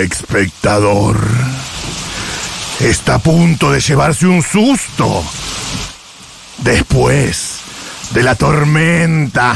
[0.00, 1.20] Espectador.
[2.80, 5.22] Está a punto de llevarse un susto.
[6.58, 7.60] Después
[8.10, 9.54] de la tormenta.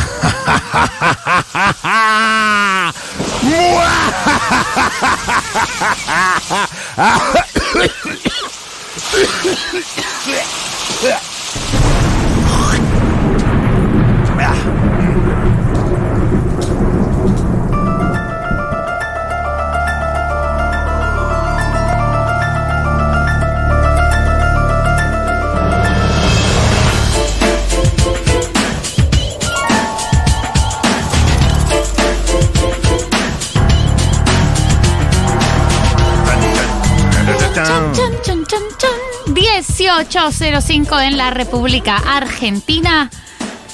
[38.54, 39.34] Chun, chun.
[39.34, 43.10] 1805 en la República Argentina.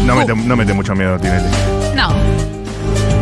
[0.06, 1.46] No mete, no mete mucho miedo Tinelli.
[1.94, 2.12] No,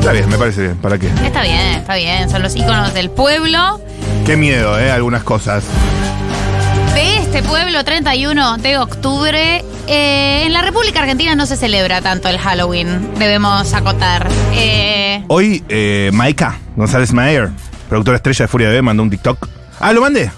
[0.00, 0.76] Está bien, me parece bien.
[0.78, 1.08] ¿Para qué?
[1.08, 2.30] está bien, está bien.
[2.30, 3.80] Son los íconos del pueblo.
[4.24, 4.90] Qué miedo, ¿eh?
[4.90, 5.62] Algunas cosas.
[6.94, 9.62] De este pueblo, 31 de octubre.
[9.86, 14.28] Eh, en la República Argentina no se celebra tanto el Halloween, debemos acotar.
[14.54, 17.50] Eh, Hoy, eh, Maika González Mayer,
[17.88, 19.48] productora estrella de Furia TV, mandó un TikTok.
[19.80, 20.30] Ah, lo mandé.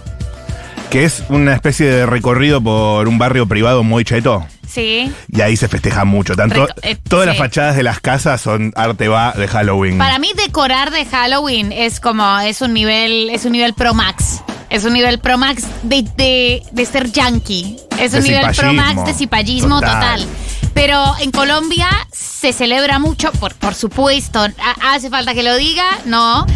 [0.91, 4.45] Que es una especie de recorrido por un barrio privado muy cheto.
[4.73, 5.13] Sí.
[5.29, 6.35] Y ahí se festeja mucho.
[6.35, 7.43] Tanto, Reco- eh, todas las sí.
[7.43, 9.99] fachadas de las casas son arte va de Halloween.
[9.99, 14.43] Para mí decorar de Halloween es como, es un nivel, es un nivel pro max.
[14.71, 17.77] Es un nivel pro max de, de, de ser yankee.
[17.99, 20.23] Es De un nivel pro max de cipallismo total.
[20.23, 20.27] Total.
[20.73, 25.85] Pero en Colombia se celebra mucho, por, por supuesto, ha- hace falta que lo diga,
[26.07, 26.47] no.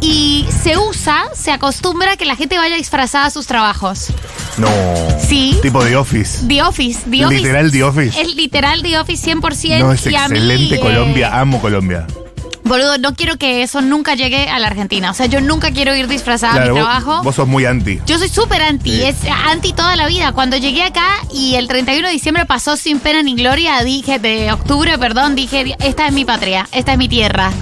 [0.00, 4.08] Y se usa, se acostumbra a que la gente vaya disfrazada a sus trabajos.
[4.58, 4.68] No.
[5.18, 5.58] Sí.
[5.62, 6.46] Tipo The Office.
[6.46, 7.40] The Office, The Office.
[7.42, 8.20] Literal The Office.
[8.20, 9.78] Es literal The Office 100%.
[9.80, 11.40] No, es y a mí, excelente eh, Colombia.
[11.40, 12.06] Amo Colombia.
[12.64, 15.12] Boludo, no quiero que eso nunca llegue a la Argentina.
[15.12, 17.22] O sea, yo nunca quiero ir disfrazada a mi vos, trabajo.
[17.22, 18.00] vos sos muy anti.
[18.06, 19.02] Yo soy súper anti, Sí.
[19.04, 20.32] es anti toda la vida.
[20.32, 24.50] Cuando llegué acá y el 31 de diciembre pasó sin pena ni gloria, dije, de
[24.50, 27.52] octubre, perdón, dije, esta es mi patria, esta es mi tierra.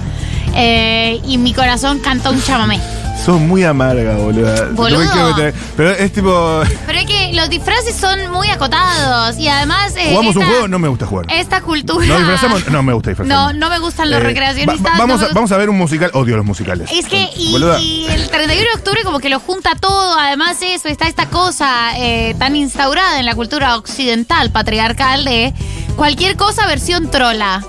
[0.55, 2.79] Eh, y mi corazón cantó un chamamé.
[3.25, 4.69] Sos muy amarga, boluda.
[4.73, 4.99] Boludo.
[4.99, 6.61] No me quiero meter- Pero es tipo.
[6.85, 9.93] Pero es que los disfraces son muy acotados y además...
[9.97, 10.67] eh, ¿Jugamos un juego?
[10.67, 11.25] No me gusta jugar.
[11.31, 12.05] Esta cultura...
[12.05, 12.67] ¿Nos disfrazamos?
[12.69, 13.53] No me gusta disfrazarme.
[13.53, 14.85] No, no me gustan los Eh, recreacionistas.
[14.85, 16.11] va- va- no vamos, a, vamos a ver un musical.
[16.13, 16.89] Odio los musicales.
[16.91, 20.87] Es que, y, y el 31 de octubre como que lo junta todo, además eso,
[20.89, 25.51] está esta cosa eh, tan instaurada en la cultura occidental, patriarcal, de
[25.95, 27.63] cualquier cosa versión trola.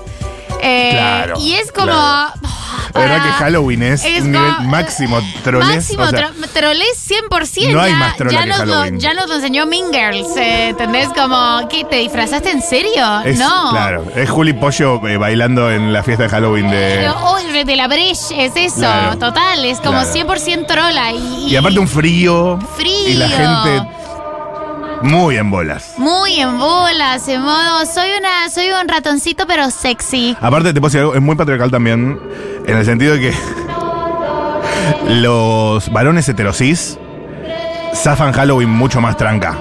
[0.61, 1.87] Eh, Claro, Y es como...
[1.87, 2.33] claro.
[2.93, 5.67] La verdad que Halloween es, Es un como- nivel máximo troles.
[5.75, 7.71] Máximo o sea, tro- trolés 100%.
[7.71, 10.69] No hay ya, más trola ya nos lo, ya nos lo enseñó Mean Girls, eh,
[10.69, 11.07] ¿entendés?
[11.09, 11.83] Como, ¿qué?
[11.83, 13.21] ¿Te disfrazaste en serio?
[13.23, 13.69] es- no.
[13.69, 17.07] Claro, es Juli Pollo eh, bailando en la fiesta de Halloween de.
[17.23, 19.17] Oh, de la Breche, es eso, Claro.
[19.17, 20.13] total, es como Claro.
[20.13, 21.11] 100% trola.
[21.11, 22.57] Y, Y aparte un frío.
[22.77, 23.09] Frío.
[23.09, 23.87] Y la gente
[25.01, 25.93] muy en bolas.
[25.97, 30.35] Muy en bolas, en modo, soy una, soy un ratoncito pero sexy.
[30.41, 32.19] Aparte, te puedo decir algo, es muy patriarcal también,
[32.65, 33.33] en el sentido de que
[35.09, 36.97] los varones heterosis
[37.93, 39.55] zafan Halloween mucho más tranca.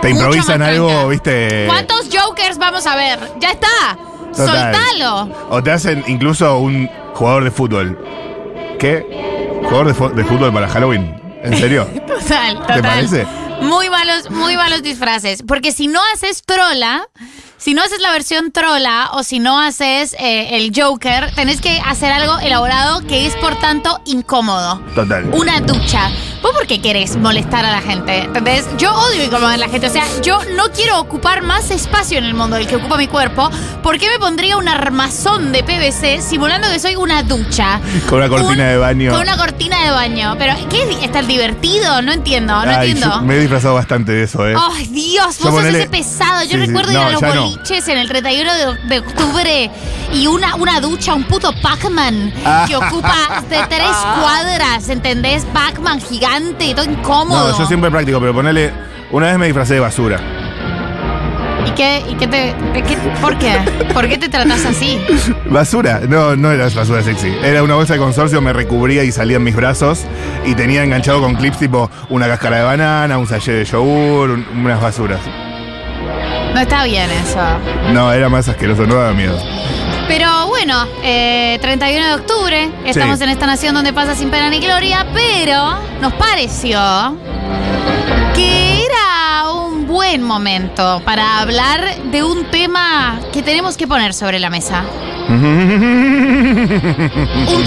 [0.00, 1.06] Te Mucho improvisan algo, tranca.
[1.08, 1.64] viste.
[1.68, 3.18] ¿Cuántos jokers vamos a ver?
[3.40, 3.68] ¡Ya está!
[4.36, 4.74] Total.
[4.74, 5.28] ¡Soltalo!
[5.50, 7.98] O te hacen incluso un jugador de fútbol.
[8.78, 9.60] ¿Qué?
[9.62, 11.20] ¿Jugador de, de fútbol para Halloween?
[11.44, 11.86] ¿En serio?
[12.06, 12.76] Total, total.
[12.76, 13.26] ¿Te parece?
[13.62, 15.42] Muy malos, muy malos disfraces.
[15.46, 17.06] Porque si no haces trola,
[17.56, 21.80] si no haces la versión trola o si no haces eh, el Joker, tenés que
[21.84, 24.80] hacer algo elaborado que es por tanto incómodo.
[24.94, 25.30] Total.
[25.32, 26.10] Una ducha.
[26.42, 28.18] ¿Vos por qué querés molestar a la gente?
[28.24, 28.66] ¿Entendés?
[28.76, 29.86] Yo odio incomodar a la gente.
[29.86, 33.06] O sea, yo no quiero ocupar más espacio en el mundo del que ocupa mi
[33.06, 33.48] cuerpo.
[33.82, 37.80] ¿Por qué me pondría un armazón de PVC simulando que soy una ducha?
[38.08, 39.12] Con una cortina Un- de baño.
[39.12, 40.34] Con una cortina de baño.
[40.36, 40.82] Pero, ¿qué?
[40.90, 41.04] es?
[41.04, 42.02] ¿Está divertido?
[42.02, 43.22] No entiendo, no Ay, entiendo.
[43.22, 44.54] me he disfrazado bastante de eso, ¿eh?
[44.58, 46.42] Ay, Dios, Yo vos sos ese pesado.
[46.42, 46.66] Yo Sí, sí.
[46.66, 47.42] recuerdo No, ir a los ya no.
[47.50, 49.70] boliches en el 31 de, de octubre
[50.12, 52.64] y una, una ducha, un puto Pac-Man Ah.
[52.66, 53.86] que ocupa de tres
[54.20, 55.44] cuadras, ¿entendés?
[55.52, 56.31] Pac-Man gigante,
[56.74, 57.50] todo incómodo.
[57.50, 58.72] No, yo siempre práctico, pero ponele.
[59.10, 60.18] Una vez me disfracé de basura.
[61.66, 63.52] ¿Y qué, y qué te, qué- ¿Por qué?
[63.94, 64.98] ¿Por qué te tratas así?
[65.46, 66.00] ¿Basura?
[66.08, 67.32] No, no era basura sexy.
[67.42, 70.00] Era una bolsa de consorcio, me recubría y salía en mis brazos.
[70.44, 74.46] Y tenía enganchado con clips tipo una cáscara de banana, un sachet de yogur, un-
[74.64, 75.20] unas basuras.
[76.54, 77.38] No está bien eso.
[77.92, 79.38] No, era más asqueroso, no daba miedo.
[80.08, 83.24] Pero bueno, eh, 31 de octubre, estamos Sí.
[83.24, 86.78] en esta nación donde pasa sin pena ni gloria, pero nos pareció
[88.34, 94.38] que era un buen momento para hablar de un tema que tenemos que poner sobre
[94.38, 94.84] la mesa.
[95.28, 95.38] Un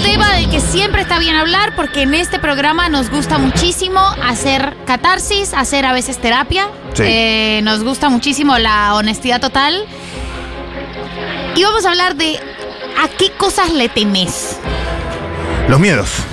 [0.02, 4.76] tema del que siempre está bien hablar porque en este programa nos gusta muchísimo hacer
[4.86, 6.68] catarsis, hacer a veces terapia.
[6.92, 7.02] Sí.
[7.04, 9.82] Eh, nos gusta muchísimo la honestidad total.
[11.54, 12.38] Y vamos a hablar de
[13.02, 14.58] a qué cosas le temes.
[15.68, 16.24] Los miedos.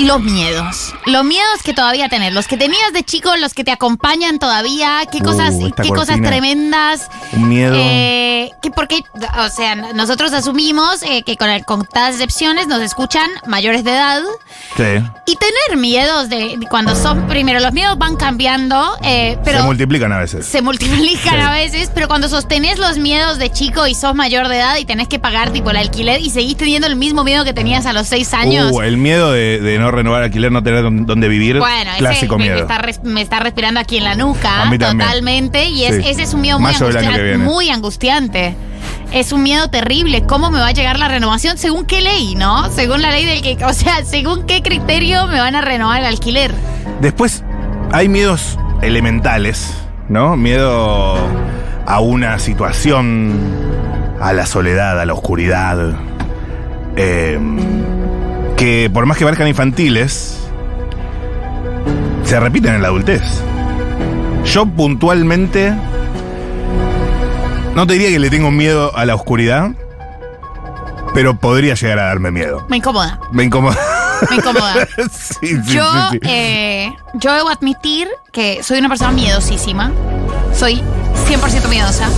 [0.00, 0.94] Los miedos.
[1.06, 2.32] Los miedos que todavía tenés.
[2.32, 5.02] Los que tenías de chico, los que te acompañan todavía.
[5.10, 7.08] ¿Qué Uh, cosas, esta qué cosas tremendas?
[7.32, 7.74] Un miedo.
[7.76, 9.00] Eh, que porque,
[9.38, 13.90] o sea, nosotros asumimos eh, que con, el, con todas excepciones nos escuchan mayores de
[13.92, 14.22] edad.
[14.76, 14.82] Sí.
[15.26, 19.64] Y tener miedos de, de cuando son, primero, los miedos van cambiando, eh, pero Se
[19.64, 20.46] multiplican a veces.
[20.46, 21.40] se multiplican Sí.
[21.40, 24.84] a veces, pero cuando sostenés los miedos de chico y sos mayor de edad y
[24.84, 27.92] tenés que pagar tipo el alquiler y seguís teniendo el mismo miedo que tenías a
[27.92, 28.70] los seis años.
[28.72, 31.58] Uh, el miedo de, de no renovar alquiler, no tener dónde vivir.
[31.58, 32.58] Bueno, ese clásico me, miedo.
[32.58, 36.02] está res- me está respirando aquí en la nuca, A mí totalmente, y es, Sí.
[36.10, 37.44] ese es un miedo muy, Mayo del año que angustia- viene.
[37.44, 38.54] muy angustiante.
[39.12, 40.24] Es un miedo terrible.
[40.24, 41.58] ¿Cómo me va a llegar la renovación?
[41.58, 42.70] ¿Según qué ley, no?
[42.72, 43.64] Según la ley del que.
[43.64, 46.52] O sea, ¿según qué criterio me van a renovar el alquiler?
[47.00, 47.44] Después
[47.92, 49.72] hay miedos elementales,
[50.08, 50.36] ¿no?
[50.36, 51.16] Miedo
[51.86, 53.38] a una situación,
[54.20, 55.94] a la soledad, a la oscuridad,
[56.96, 57.38] eh,
[58.56, 60.38] que por más que parezcan infantiles,
[62.24, 63.22] se repiten en la adultez.
[64.44, 65.74] Yo puntualmente,
[67.74, 69.70] no te diría que le tengo miedo a la oscuridad,
[71.14, 72.66] pero podría llegar a darme miedo.
[72.68, 73.20] Me incomoda.
[73.32, 73.78] Me incomoda.
[74.30, 74.86] Me incomoda.
[75.10, 79.92] sí, sí, Yo, sí, eh, yo debo admitir que soy una persona miedosísima.
[80.54, 80.82] Soy
[81.28, 82.08] 100% miedosa.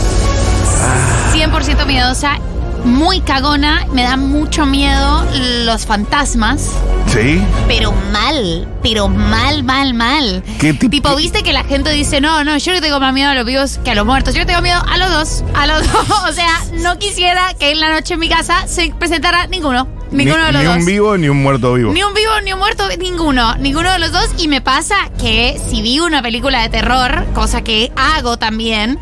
[1.32, 2.38] 100% miedosa.
[2.84, 3.86] Muy cagona.
[3.92, 5.24] Me da mucho miedo
[5.64, 6.70] los fantasmas.
[7.06, 7.42] ¿Sí?
[7.66, 8.68] Pero mal.
[8.82, 10.42] Pero mal, mal, mal.
[10.58, 13.30] ¿Qué tip- Tipo, viste que la gente dice, no, no, yo le tengo más miedo
[13.30, 14.34] a los vivos que a los muertos.
[14.34, 15.44] Yo le tengo miedo a los dos.
[15.54, 16.10] A los dos.
[16.28, 16.50] O sea,
[16.82, 19.88] no quisiera que en la noche en mi casa se presentara ninguno.
[20.10, 20.76] Ninguno ni, de los ni dos.
[20.78, 21.92] un vivo ni un muerto vivo.
[21.92, 23.56] Ni un vivo ni un muerto, ninguno.
[23.56, 24.28] Ninguno de los dos.
[24.38, 28.98] Y me pasa que si vi una película de terror, cosa que hago también,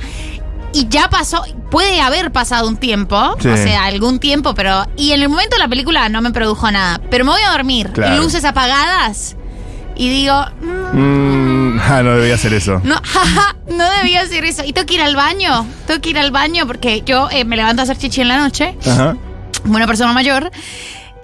[0.78, 3.48] y ya pasó, puede haber pasado un tiempo, Sí.
[3.48, 4.86] o sea, algún tiempo, pero.
[4.96, 7.00] Y en el momento de la película no me produjo nada.
[7.10, 8.16] Pero me voy a dormir, Claro.
[8.22, 9.36] luces apagadas,
[9.96, 10.44] y digo.
[10.60, 12.80] mm, Mm, ah, no debía hacer eso.
[12.84, 14.62] no, jaja, no debía hacer eso.
[14.64, 15.66] Y tengo que ir al baño.
[15.86, 18.38] Tengo que ir al baño porque yo eh, me levanto a hacer chichi en la
[18.38, 19.16] noche Ajá.
[19.64, 20.50] una persona mayor.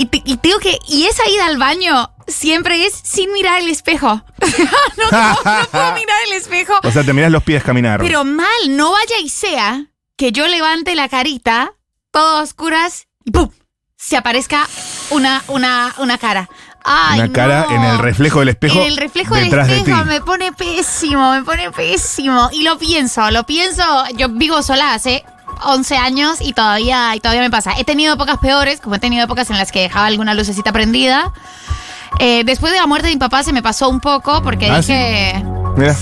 [0.03, 0.79] Y, te- y que.
[0.89, 4.09] Y esa ida al baño siempre es sin mirar el espejo.
[4.41, 6.75] no, puedo- no puedo mirar el espejo.
[6.83, 8.01] O sea, te miras los pies caminar.
[8.01, 11.73] Pero mal, no vaya y sea que yo levante la carita,
[12.11, 13.51] todas oscuras, y ¡pum!
[13.97, 14.69] Se aparezca
[15.11, 16.49] una, una, una cara.
[16.85, 17.77] Ay, Una cara no.
[17.77, 18.81] en el reflejo del espejo.
[18.81, 20.09] En el reflejo del espejo de ti.
[20.09, 22.49] me pone pésimo, me pone pésimo.
[22.53, 23.85] Y lo pienso, lo pienso.
[24.17, 25.25] Yo vivo sola hace
[25.64, 27.73] 11 años y todavía, y todavía me pasa.
[27.78, 31.33] He tenido épocas peores, como he tenido épocas en las que dejaba alguna lucecita prendida.
[32.19, 34.78] Eh, después de la muerte de mi papá se me pasó un poco porque Ah,
[34.78, 35.42] dije...
[35.76, 35.97] Mira.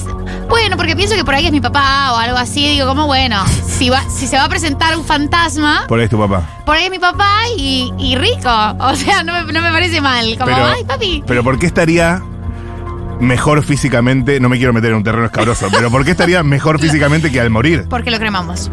[0.48, 2.66] Bueno, porque pienso que por ahí es mi papá o algo así.
[2.66, 6.10] Digo, como bueno, si, va, si se va a presentar un fantasma, Por ahí es
[6.10, 6.42] tu papá.
[6.66, 8.50] por ahí es mi papá y, y rico.
[8.80, 10.26] O sea, no me, no me parece mal.
[10.36, 11.22] Como, Pero- ay, papi.
[11.26, 12.20] Pero ¿por qué estaría
[13.20, 14.40] mejor físicamente?
[14.40, 17.40] No me quiero meter en un terreno escabroso, pero ¿por qué estaría mejor físicamente que
[17.40, 17.86] al morir?
[17.88, 18.68] Porque lo cremamos.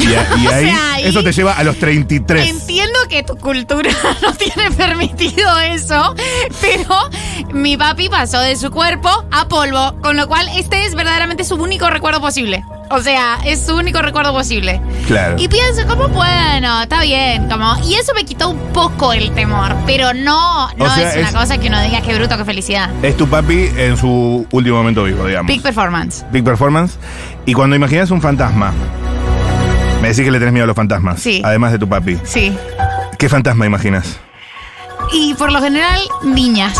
[0.00, 2.48] Y, a- y ahí, sea, ahí- eso te lleva a los 33.
[2.48, 3.90] Entiendo que tu cultura
[4.22, 6.14] no tiene permitido eso,
[6.60, 7.10] pero
[7.52, 11.54] mi papi pasó de su cuerpo a polvo, con lo cual este es verdaderamente su
[11.56, 12.64] único recuerdo posible.
[12.92, 14.80] O sea, es su único recuerdo posible.
[15.06, 15.36] Claro.
[15.38, 19.76] Y pienso como, bueno, está bien, como, y eso me quitó un poco el temor,
[19.86, 22.44] pero no, no O sea, es una es- cosa que uno diga qué bruto, qué
[22.44, 22.90] felicidad.
[23.04, 25.46] Es tu papi en su último momento vivo, digamos.
[25.46, 26.24] Big performance.
[26.32, 26.94] Big performance.
[27.46, 28.72] Y cuando imaginas un fantasma,
[30.10, 31.20] me decís que le tenés miedo a los fantasmas.
[31.22, 31.40] Sí.
[31.44, 32.18] Además de tu papi.
[32.24, 32.52] Sí.
[33.16, 34.18] ¿Qué fantasma imaginas?
[35.12, 36.76] Y por lo general, niñas.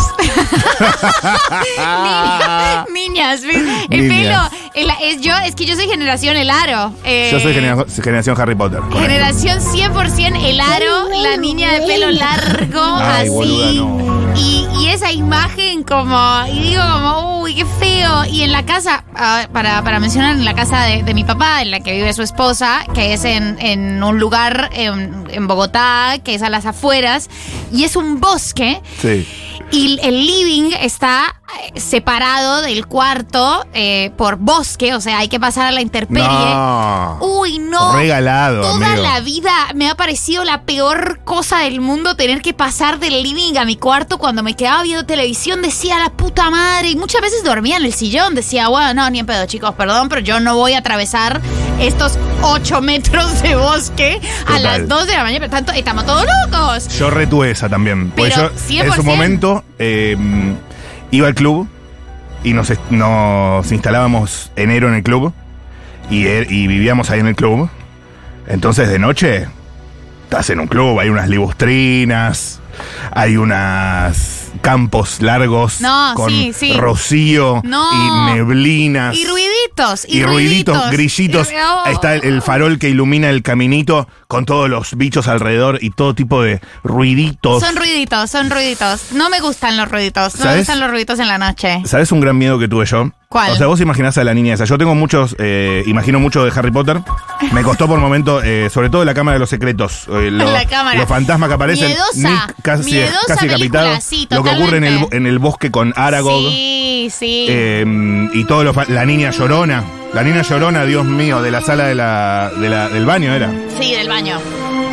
[1.77, 3.41] Niña- niñas.
[3.89, 4.49] El Niñas.
[4.49, 4.61] pelo.
[4.73, 6.93] el- es, yo, es que yo soy generación el aro.
[7.03, 8.79] Eh, Yo soy genera- generación Harry Potter.
[8.93, 13.29] Generación 100% el aro, la niña de pelo largo, Ay, así.
[13.29, 14.11] boluda, no.
[14.35, 18.23] Y, y esa imagen como, y digo como, uy, qué feo.
[18.25, 21.61] Y en la casa, ah, para, para mencionar, en la casa de, de mi papá,
[21.61, 26.13] en la que vive su esposa, que es en, en un lugar en, en Bogotá,
[26.23, 27.29] que es a las afueras,
[27.73, 28.79] y es un bosque.
[29.01, 29.27] Sí.
[29.71, 31.41] Y el living está
[31.73, 36.27] eh, separado del cuarto eh, por bosque, o sea, hay que pasar a la intemperie.
[36.27, 37.17] No.
[37.21, 37.93] Uy, no.
[37.93, 39.01] Regalado, Toda amigo.
[39.01, 43.57] la vida me ha parecido la peor cosa del mundo tener que pasar del living
[43.57, 45.61] a mi cuarto cuando me quedaba viendo televisión.
[45.61, 46.89] Decía la puta madre.
[46.89, 48.35] Y muchas veces dormía en el sillón.
[48.35, 51.41] Decía, bueno, no, ni en pedo, chicos, perdón, pero yo no voy a atravesar
[51.79, 55.39] estos 8 metros de bosque a las 2 de la mañana.
[55.39, 56.87] Pero tanto, estamos todos locos.
[56.97, 58.11] Yo retuve esa también.
[58.11, 59.60] Pues Pero yo en su 100%.
[59.79, 60.15] Eh,
[61.11, 61.67] iba al club
[62.43, 65.33] y nos, nos instalábamos enero en el club
[66.09, 67.69] y, er- y vivíamos ahí en el club.
[68.47, 69.47] Entonces de noche
[70.23, 72.60] estás en un club, hay unas libustrinas,
[73.11, 76.73] hay unas campos largos No, con sí, sí.
[76.73, 77.89] rocío No.
[78.29, 79.15] y neblinas.
[79.15, 80.05] Y ruiditos.
[80.07, 81.51] Y, Y ruiditos, grillitos.
[81.51, 81.89] Y- oh.
[81.89, 86.13] Está el, el farol que ilumina el caminito con todos los bichos alrededor y todo
[86.13, 87.63] tipo de ruiditos.
[87.63, 89.11] Son ruiditos, son ruiditos.
[89.13, 90.37] No me gustan los ruiditos.
[90.39, 91.81] No me gustan los ruiditos en la noche.
[91.85, 93.09] ¿Sabes un gran miedo que tuve yo?
[93.29, 93.51] ¿Cuál?
[93.51, 94.65] O sea, vos imaginás a la niña esa.
[94.65, 97.01] Yo tengo muchos, eh, imagino mucho de Harry Potter.
[97.53, 100.05] Me costó por momento, eh, sobre todo la Cámara de los Secretos.
[100.09, 100.99] eh, lo- La cámara.
[100.99, 101.87] Los fantasmas que aparecen.
[101.87, 104.01] Miedosa, Nick casi, miedosa casi película, decapitado.
[104.01, 106.49] sí, lo que ocurre en el, en el bosque con Aragog.
[106.49, 107.45] Sí, sí.
[107.49, 109.83] eh, y todo lo fa- La niña llorona.
[110.13, 113.49] La niña llorona, Dios mío, de la sala de la, de la- del baño era.
[113.79, 114.37] sí, del baño.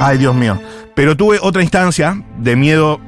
[0.00, 0.60] Ay, Dios mío.
[0.94, 3.00] Pero tuve otra instancia de miedo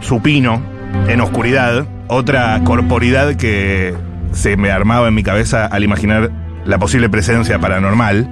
[0.00, 0.62] supino,
[1.08, 3.94] en oscuridad, otra corporidad que
[4.32, 6.30] se me armaba en mi cabeza al imaginar
[6.64, 8.30] la posible presencia paranormal,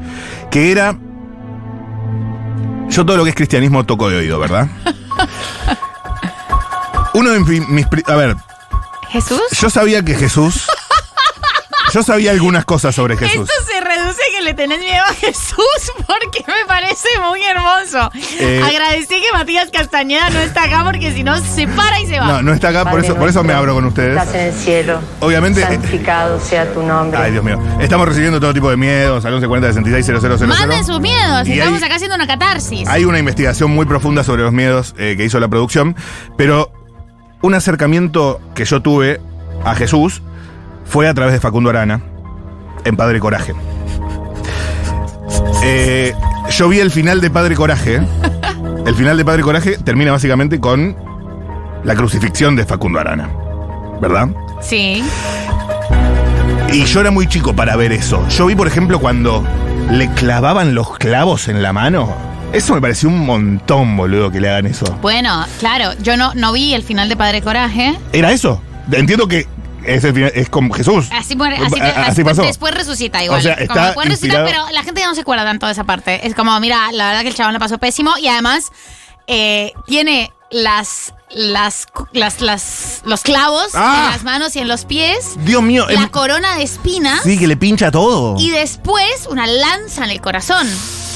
[0.51, 0.97] que era...
[2.91, 4.69] Yo todo lo que es cristianismo toco de oído, ¿verdad?
[7.15, 7.87] Uno de mis...
[8.07, 8.37] a ver,
[9.09, 9.41] ¿Jesús?
[9.61, 10.67] yo sabía que Jesús...
[11.93, 13.49] Yo sabía algunas cosas sobre Jesús.
[13.49, 13.76] Esto se
[14.47, 18.11] le tenés miedo a Jesús porque me parece muy hermoso.
[18.39, 22.19] Eh, Agradecí que Matías Castañeda no está acá porque si no se para y se
[22.21, 22.27] va.
[22.29, 24.17] No, no está acá, por eso, por eso me abro con ustedes.
[24.17, 25.01] Estás en el cielo.
[25.21, 25.61] Obviamente...
[25.61, 27.19] eh, Santificado sea tu nombre.
[27.21, 27.59] Ay, Dios mío.
[27.81, 31.87] Estamos recibiendo todo tipo de miedos al 1140 66 Manden sus miedos, Y estamos hay-
[31.87, 32.89] acá haciendo una catarsis.
[32.89, 35.97] Hay una investigación muy profunda sobre los miedos eh, que hizo la producción,
[36.37, 36.71] pero
[37.43, 39.21] un acercamiento que yo tuve
[39.65, 40.23] a Jesús
[40.85, 42.01] fue a través de Facundo Arana,
[42.85, 43.53] en Padre Coraje.
[45.63, 46.15] Eh,
[46.51, 48.01] yo vi el final de Padre Coraje.
[48.87, 50.97] El final de Padre Coraje termina básicamente con
[51.83, 53.29] la crucifixión de Facundo Arana.
[54.01, 54.29] ¿Verdad?
[54.61, 55.03] Sí.
[56.73, 58.27] Y yo era muy chico para ver eso.
[58.29, 59.45] Yo vi, por ejemplo, cuando
[59.91, 62.15] le clavaban los clavos en la mano.
[62.53, 64.87] Eso me pareció un montón, boludo, que le hagan eso.
[65.03, 67.99] Bueno, claro, yo no, no vi el final de Padre Coraje.
[68.13, 68.63] ¿Era eso?
[68.93, 69.47] Entiendo que
[69.87, 71.09] es, como Jesús.
[71.13, 72.43] Así, muere- así, así así- pasó.
[72.43, 73.41] Después resucita igual.
[73.41, 76.27] O sea, está pero la gente ya no se acuerda tanto de esa parte.
[76.27, 78.71] Es como, mira, la verdad que el chabón le pasó pésimo y además
[79.27, 84.05] eh, tiene las, las, las, las, los clavos Ah.
[84.07, 85.87] en las manos y en los pies, Dios mío.
[85.89, 88.37] la corona de espinas sí, que le pincha todo.
[88.39, 90.69] y después una lanza en el corazón.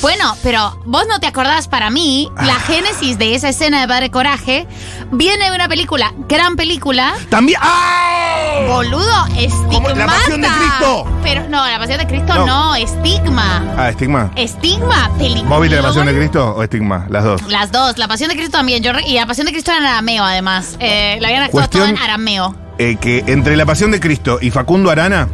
[0.03, 2.61] Bueno, pero vos no te acordás para mí, la Ah.
[2.61, 4.67] génesis de esa escena de Padre Coraje
[5.13, 7.59] viene de una película, gran película, También.
[7.63, 8.20] ¡Ah!
[8.69, 9.95] Boludo, estigmata.
[9.95, 11.07] La Pasión de Cristo.
[11.23, 12.47] Pero no, la pasión de Cristo No.
[12.47, 13.65] no, estigma.
[13.77, 14.31] Ah, estigma.
[14.37, 15.49] Estigma, película.
[15.49, 17.07] ¿Vos viste la pasión de Cristo o estigma?
[17.09, 17.43] Las dos.
[17.49, 18.83] Las dos, la pasión de Cristo también.
[18.83, 20.77] Yo y la pasión de Cristo era en arameo, además.
[20.81, 22.55] Eh, la habían actuado Cuestión- toda en arameo.
[22.79, 25.29] Eh, que entre la pasión de Cristo y Facundo Arana,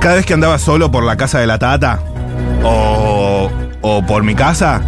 [0.00, 2.00] cada vez que andaba solo por la casa de la tata
[2.64, 3.50] o,
[3.80, 4.82] o por mi casa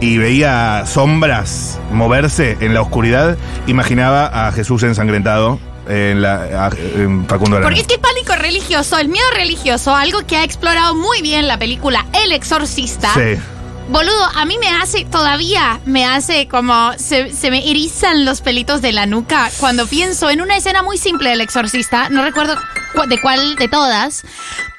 [0.00, 7.26] y veía sombras moverse en la oscuridad, imaginaba a Jesús ensangrentado en, la, a- en
[7.26, 7.66] Facundo Arana.
[7.68, 11.46] Porque es que el pánico religioso, el miedo religioso, algo que ha explorado muy bien
[11.48, 13.40] la película El Exorcista, Sí.
[13.88, 18.82] Boludo, a mí me hace, todavía me hace como, se, se me erizan los pelitos
[18.82, 22.56] de la nuca cuando pienso en una escena muy simple del exorcista, no recuerdo
[22.96, 24.24] cu- de cuál de todas,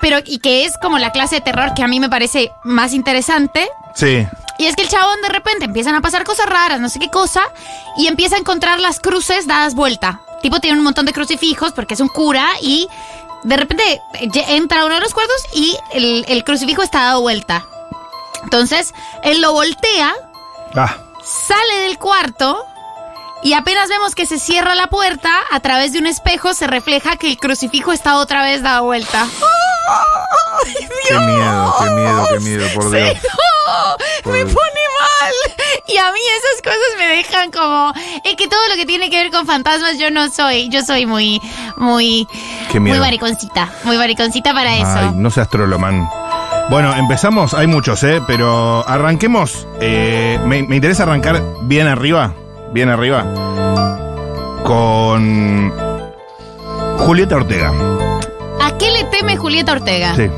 [0.01, 2.91] pero y que es como la clase de terror que a mí me parece más
[2.91, 3.69] interesante.
[3.95, 4.27] Sí.
[4.59, 7.09] Y es que el chabón de repente empiezan a pasar cosas raras, no sé qué
[7.09, 7.43] cosa,
[7.97, 10.19] y empieza a encontrar las cruces dadas vuelta.
[10.41, 12.87] Tipo tiene un montón de crucifijos porque es un cura y
[13.43, 17.65] de repente entra uno de los cuartos y el, el crucifijo está dado vuelta.
[18.43, 20.13] Entonces, él lo voltea,
[20.75, 22.63] Ah, sale del cuarto
[23.43, 27.15] y apenas vemos que se cierra la puerta, a través de un espejo se refleja
[27.17, 29.25] que el crucifijo está otra vez dado vuelta.
[30.65, 30.73] ¡Ay,
[31.07, 31.21] qué Dios!
[31.23, 33.17] miedo, qué miedo, qué miedo, por Sí, Dios.
[34.25, 35.33] no, me Por- pone mal.
[35.87, 37.93] Y a mí esas cosas me dejan como.
[38.25, 40.67] Es que todo lo que tiene que ver con fantasmas, yo no soy.
[40.69, 41.41] Yo soy muy,
[41.77, 42.27] muy.
[42.71, 43.69] Qué Muy mariconcita.
[43.83, 44.85] Muy mariconcita para eso.
[44.87, 46.09] Ay, no seas troloman.
[46.69, 48.21] Bueno, empezamos, hay muchos, ¿eh?
[48.27, 49.65] Pero arranquemos.
[49.79, 52.33] eh, me, me interesa arrancar bien arriba,
[52.71, 53.25] bien arriba,
[54.63, 55.71] con
[56.99, 57.71] Julieta Ortega.
[58.61, 60.15] ¿A qué le teme Julieta Ortega?
[60.15, 60.29] Sí.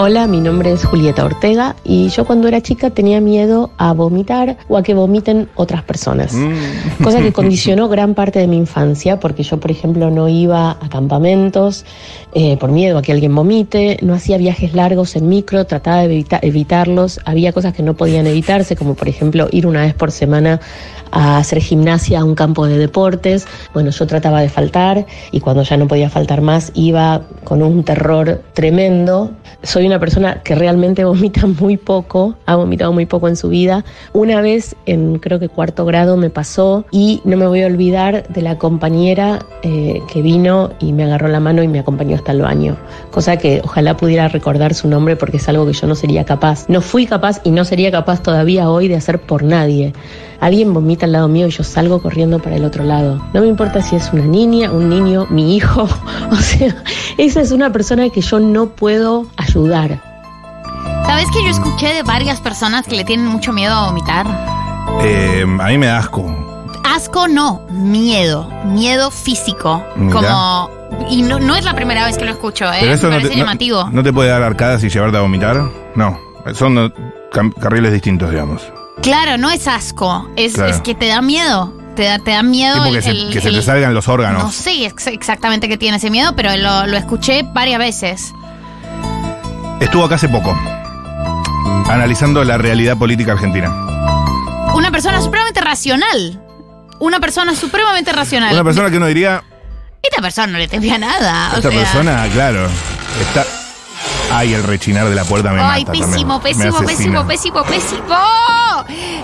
[0.00, 4.56] Hola, mi nombre es Julieta Ortega y yo cuando era chica tenía miedo a vomitar
[4.68, 6.34] o a que vomiten otras personas.
[6.34, 7.02] Mm.
[7.02, 10.88] Cosa que condicionó gran parte de mi infancia porque yo, por ejemplo, no iba a
[10.88, 11.84] campamentos
[12.32, 16.14] eh, por miedo a que alguien vomite, no hacía viajes largos en micro, trataba de
[16.14, 17.18] evita- evitarlos.
[17.24, 20.60] Había cosas que no podían evitarse, como por ejemplo ir una vez por semana
[21.10, 23.48] a hacer gimnasia a un campo de deportes.
[23.74, 27.82] Bueno, yo trataba de faltar y cuando ya no podía faltar más iba con un
[27.82, 29.32] terror tremendo.
[29.64, 33.84] Soy una persona que realmente vomita muy poco, ha vomitado muy poco en su vida.
[34.12, 38.28] Una vez en creo que cuarto grado me pasó y no me voy a olvidar
[38.28, 42.32] de la compañera eh, que vino y me agarró la mano y me acompañó hasta
[42.32, 42.76] el baño.
[43.10, 46.68] Cosa que ojalá pudiera recordar su nombre porque es algo que yo no sería capaz.
[46.68, 49.92] No fui capaz y no sería capaz todavía hoy de hacer por nadie.
[50.40, 53.20] Alguien vomita al lado mío y yo salgo corriendo para el otro lado.
[53.32, 55.88] No me importa si es una niña, un niño, mi hijo.
[56.30, 56.74] O sea,
[57.16, 60.00] esa es una persona que yo no puedo ayudar.
[61.06, 64.26] ¿Sabes que yo escuché de varias personas que le tienen mucho miedo a vomitar?
[65.02, 66.24] Eh, a mí me da asco.
[66.84, 68.48] Asco no, miedo.
[68.66, 69.82] Miedo físico.
[69.96, 70.14] Mira.
[70.14, 70.70] Como.
[71.10, 72.78] Y no, no es la primera vez que lo escucho, ¿eh?
[72.80, 73.88] Pero eso Me no parece te, llamativo.
[73.90, 75.62] no te puede dar arcadas y llevarte a vomitar.
[75.94, 76.18] No,
[76.54, 76.92] son
[77.60, 78.62] carriles distintos, digamos.
[79.02, 80.28] Claro, no es asco.
[80.36, 80.70] Es, Claro.
[80.70, 81.72] es que te da miedo.
[81.96, 82.74] Te da, te da miedo.
[82.74, 84.42] Tipo el- que, se, el- que se te salgan los órganos.
[84.42, 88.32] No sé ex- exactamente qué tiene ese miedo, pero lo, lo escuché varias veces.
[89.80, 90.56] Estuvo acá hace poco,
[91.88, 93.68] analizando la realidad política argentina.
[94.74, 96.40] Una persona supremamente racional.
[97.00, 98.52] Una persona supremamente racional.
[98.52, 99.42] Una persona que uno diría,
[100.02, 101.50] Esta persona no le temía nada.
[101.52, 101.80] o esta sea.
[101.80, 102.66] persona, claro,
[103.20, 103.44] está...
[104.32, 106.58] Ay, el rechinar de la puerta me Ay, mata pésimo, también.
[106.58, 107.24] Me pésimo, asesina.
[107.24, 108.16] pésimo, pésimo, pésimo.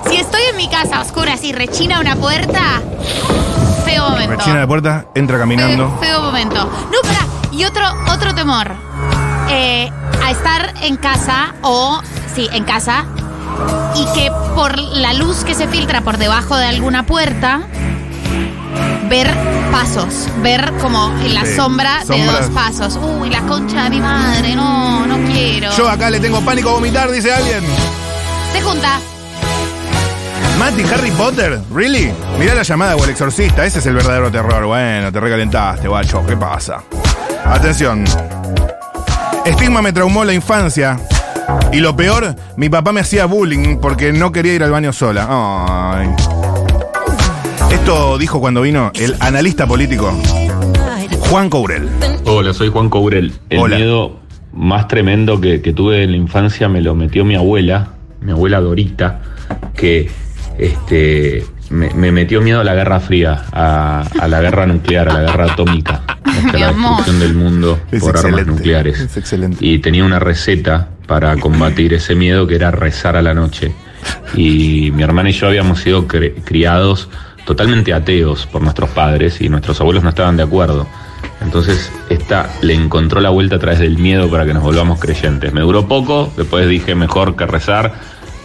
[0.09, 2.81] Si estoy en mi casa a oscuras y rechina una puerta,
[3.85, 4.37] feo momento.
[4.37, 5.89] Rechina la puerta, entra caminando.
[6.01, 6.57] Feo, feo momento.
[6.65, 7.27] No, pará.
[7.53, 8.73] Y otro, otro temor.
[9.51, 9.91] Eh,
[10.25, 12.01] a estar en casa o,
[12.35, 13.05] sí, en casa,
[13.95, 17.61] y que por la luz que se filtra por debajo de alguna puerta,
[19.09, 19.31] ver
[19.71, 22.41] pasos, ver como en la Sí, sombra de sombras.
[22.41, 22.99] dos pasos.
[23.03, 25.71] Uy, la concha de mi madre, no, no quiero.
[25.77, 27.63] Yo acá le tengo pánico a vomitar, dice alguien.
[28.53, 28.99] Se junta.
[30.65, 32.11] Mati, Harry Potter, ¿really?
[32.39, 34.65] Mirá la llamada o el exorcista, ese es el verdadero terror.
[34.65, 36.83] Bueno, te recalentaste, guacho, ¿qué pasa?
[37.45, 38.03] Atención.
[39.45, 40.99] Estigma me traumó la infancia.
[41.71, 45.27] Y lo peor, mi papá me hacía bullying porque no quería ir al baño sola.
[45.29, 46.09] Ay.
[47.71, 50.19] Esto dijo cuando vino el analista político
[51.29, 51.91] Juan Courel.
[52.25, 53.35] Hola, soy Juan Courel.
[53.51, 53.77] El Hola.
[53.77, 54.17] miedo
[54.55, 57.89] más tremendo que, que tuve en la infancia me lo metió mi abuela,
[58.23, 59.21] mi abuela Dorita,
[59.75, 60.24] que
[60.59, 65.15] este, me, me metió miedo a la Guerra Fría, a, a la guerra nuclear, a
[65.15, 69.01] la guerra atómica, hasta la destrucción del mundo Es por armas nucleares.
[69.01, 69.59] es excelente.
[69.61, 73.73] Y tenía una receta para combatir ese miedo que era rezar a la noche.
[74.35, 77.09] Y mi hermana y yo habíamos sido criados
[77.45, 80.87] totalmente ateos por nuestros padres y nuestros abuelos no estaban de acuerdo.
[81.43, 85.53] Entonces, esta le encontró la vuelta a través del miedo para que nos volvamos creyentes.
[85.53, 87.95] Me duró poco, después dije mejor que rezar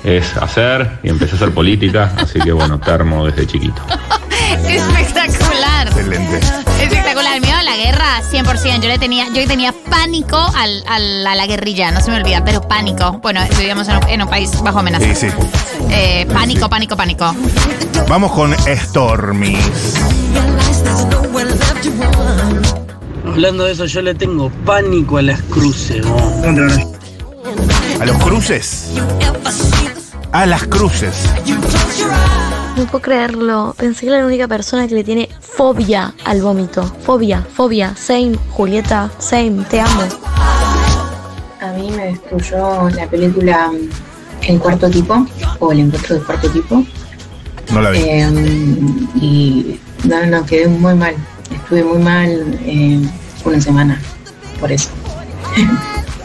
[0.04, 3.82] es hacer y empecé a hacer política, así que bueno, termo desde chiquito.
[4.68, 5.88] Espectacular.
[5.88, 6.40] Excelente.
[6.82, 7.36] Espectacular.
[7.36, 8.82] El miedo a la guerra, 100%.
[8.82, 12.44] Yo le tenía, yo tenía pánico al, al- a la guerrilla, no se me olvida,
[12.44, 13.20] pero pánico.
[13.22, 15.06] Bueno, vivíamos en un, en un país bajo amenaza.
[15.14, 15.28] Sí, sí.
[15.92, 17.36] Eh, pánico, pánico, pánico.
[18.08, 19.58] Vamos con Stormy.
[23.26, 26.06] Hablando de eso, yo le tengo pánico a las cruces.
[26.06, 26.16] ¿no?
[28.00, 28.92] A los cruces.
[30.32, 31.16] A las cruces.
[32.78, 33.76] No puedo creerlo.
[33.78, 36.84] Pensé que era la única persona que le tiene fobia al vómito.
[37.04, 37.94] Fobia, fobia.
[37.98, 39.12] Same, Julieta.
[39.20, 40.04] Same, te amo.
[41.60, 43.70] A mí me destruyó la película
[44.48, 45.28] El cuarto tipo
[45.60, 46.86] o El encuentro del cuarto tipo.
[47.74, 48.00] No la vi.
[48.00, 48.30] Eh,
[49.16, 51.16] y no, no, quedé muy mal.
[51.54, 53.02] Estuve muy mal eh,
[53.44, 54.02] una semana
[54.60, 54.90] por eso.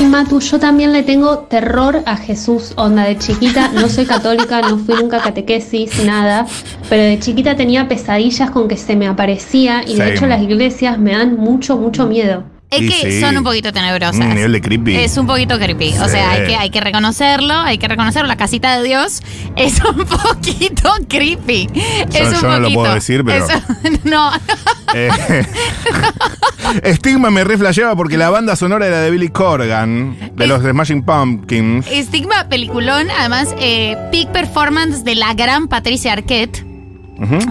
[0.00, 4.60] Y Matu, yo también le tengo terror a Jesús, onda de chiquita, no soy católica,
[4.60, 6.46] no fui nunca a catequesis, nada,
[6.90, 10.10] pero de chiquita tenía pesadillas con que se me aparecía y de Same.
[10.12, 12.44] hecho las iglesias me dan mucho, mucho miedo.
[12.76, 13.20] Es Y que sí.
[13.20, 14.16] son un poquito tenebrosas.
[14.16, 14.96] Un nivel de creepy.
[14.96, 15.94] Es un poquito creepy.
[16.02, 18.28] O sea, hay que, hay que reconocerlo, hay que reconocerlo.
[18.28, 19.22] La casita de Dios
[19.56, 21.68] es un poquito creepy.
[21.74, 22.80] es un yo no lo poquito.
[22.80, 23.62] puedo decir, pero- Eso-
[24.04, 24.30] no.
[24.94, 25.10] Eh,
[26.94, 31.02] Stigma me reflasheaba porque la banda sonora era de Billy Corgan, de Es- los Smashing
[31.04, 31.86] Pumpkins.
[31.88, 36.64] Estigma peliculón, además, eh, peak performance de la gran Patricia Arquette.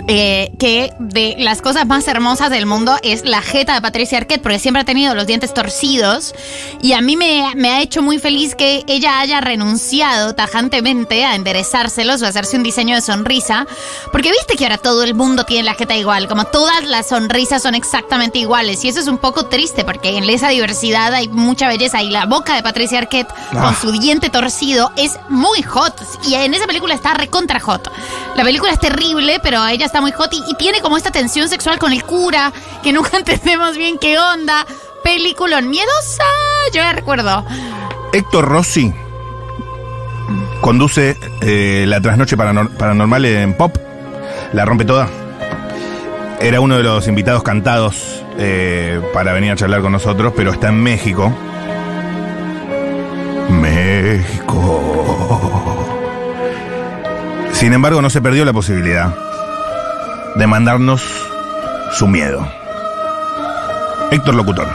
[0.07, 4.41] Eh, que de las cosas más hermosas del mundo es la jeta de Patricia Arquette,
[4.41, 6.35] porque siempre ha tenido los dientes torcidos.
[6.81, 11.35] Y a mí me, me ha hecho muy feliz que ella haya renunciado tajantemente a
[11.35, 13.65] enderezárselos o a hacerse un diseño de sonrisa.
[14.11, 17.63] Porque viste que ahora todo el mundo tiene la jeta igual, como todas las sonrisas
[17.63, 18.83] son exactamente iguales.
[18.85, 22.01] Y eso es un poco triste, porque en esa diversidad hay mucha belleza.
[22.03, 23.61] Y la boca de Patricia Arquette Ah.
[23.61, 25.95] con su diente torcido es muy hot.
[26.27, 27.91] Y en esa película está recontra hot.
[28.35, 31.79] La película es terrible, pero ella está muy hot y, tiene como esta tensión sexual
[31.79, 32.51] con el cura,
[32.83, 34.65] que nunca entendemos bien qué onda.
[35.03, 36.23] Película miedosa,
[36.73, 37.45] yo la recuerdo.
[38.11, 38.93] Héctor Rossi
[40.61, 43.75] conduce eh, la trasnoche paranor- paranormal en pop.
[44.53, 45.07] La rompe toda.
[46.39, 50.69] Era uno de los invitados cantados eh, para venir a charlar con nosotros, pero está
[50.69, 51.31] en México.
[53.49, 54.81] México.
[57.53, 59.15] Sin embargo, no se perdió la posibilidad
[60.35, 61.01] de mandarnos
[61.93, 62.45] su miedo.
[64.11, 64.67] Héctor Locutor.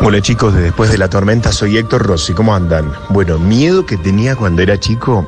[0.00, 2.92] Hola chicos, de Después de la Tormenta soy Héctor Rossi, ¿cómo andan?
[3.08, 5.26] Bueno, miedo que tenía cuando era chico,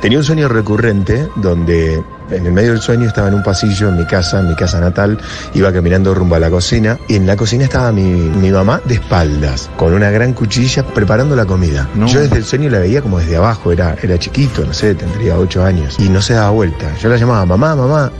[0.00, 3.96] tenía un sueño recurrente donde en el medio del sueño estaba en un pasillo en
[3.96, 5.18] mi casa, en mi casa natal,
[5.54, 8.94] iba caminando rumbo a la cocina y en la cocina estaba mi, mi mamá de
[8.94, 11.88] espaldas, con una gran cuchilla preparando la comida.
[11.94, 12.08] No.
[12.08, 15.38] Yo desde el sueño la veía como desde abajo, era, era chiquito, no sé, tendría
[15.38, 16.92] ocho años, y no se daba vuelta.
[16.96, 18.10] Yo la llamaba mamá, mamá,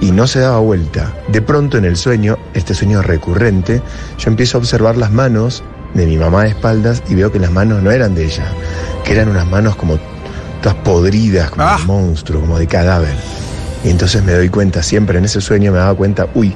[0.00, 1.12] y no se daba vuelta.
[1.28, 3.82] De pronto en el sueño, este sueño recurrente,
[4.18, 5.62] yo empiezo a observar las manos
[5.94, 8.46] de mi mamá de espaldas y veo que las manos no eran de ella,
[9.04, 9.98] que eran unas manos como
[10.62, 11.76] todas podridas, como Ah.
[11.78, 13.14] de monstruo, como de cadáver.
[13.84, 16.54] Y entonces me doy cuenta, siempre en ese sueño me daba cuenta, uy,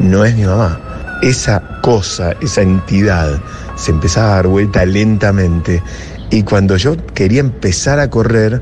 [0.00, 0.80] no es mi mamá.
[1.22, 3.40] Esa cosa, esa entidad,
[3.76, 5.82] se empezaba a dar vuelta lentamente.
[6.30, 8.60] Y cuando yo quería empezar a correr,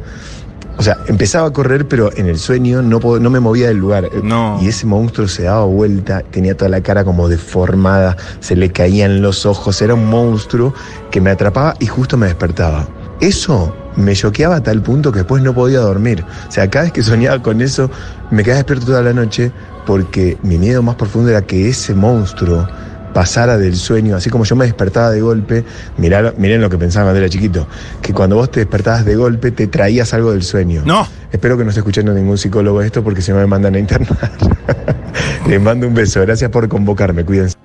[0.79, 4.09] o sea, empezaba a correr, pero en el sueño no, no me movía del lugar.
[4.23, 4.59] No.
[4.61, 9.23] Y ese monstruo se daba vuelta, tenía toda la cara como deformada, se le caían
[9.23, 10.75] los ojos, era un monstruo
[11.11, 12.89] que me atrapaba y justo me despertaba.
[13.21, 16.25] Eso me choqueaba a tal punto que después no podía dormir.
[16.49, 17.91] O sea, cada vez que soñaba con eso,
[18.31, 19.53] me quedaba despierto toda la noche
[19.87, 22.67] porque mi miedo más profundo era que ese monstruo
[23.13, 25.65] pasara del sueño, así como yo me despertaba de golpe,
[25.99, 27.67] mirá- miren lo que pensaba cuando era chiquito,
[28.01, 30.83] que cuando vos te despertabas de golpe te traías algo del sueño.
[30.85, 31.07] No.
[31.31, 34.31] Espero que no esté escuchando ningún psicólogo esto porque si no me mandan a internar.
[35.47, 37.57] Les mando un beso, gracias por convocarme, cuídense.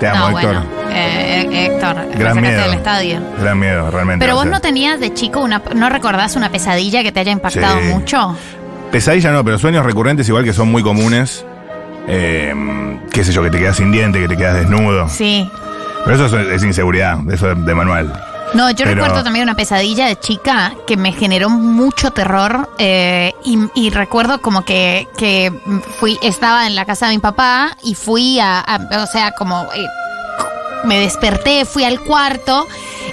[0.00, 0.54] Te amo, no, Héctor.
[0.56, 0.66] bueno.
[0.92, 2.62] eh, Héctor, Gran miedo.
[2.62, 3.20] del estadio.
[3.40, 4.24] Gran miedo, realmente.
[4.24, 4.52] Pero vos sea.
[4.52, 5.62] no tenías de chico una.
[5.74, 7.88] ¿No recordás una pesadilla que te haya impactado Sí.
[7.88, 8.36] mucho?
[8.90, 11.44] Pesadilla no, pero sueños recurrentes igual que son muy comunes.
[12.08, 15.08] Eh, qué sé yo, que te quedas sin diente, que te quedas desnudo.
[15.08, 15.50] Sí.
[16.04, 18.12] Pero eso es, es inseguridad, eso es de manual.
[18.52, 23.32] No, yo Pero- recuerdo también una pesadilla de chica que me generó mucho terror eh,
[23.44, 25.50] y, y recuerdo como que, que
[25.98, 29.62] fui estaba en la casa de mi papá y fui a, a- o sea, como
[29.74, 29.86] eh,
[30.84, 32.68] me desperté, fui al cuarto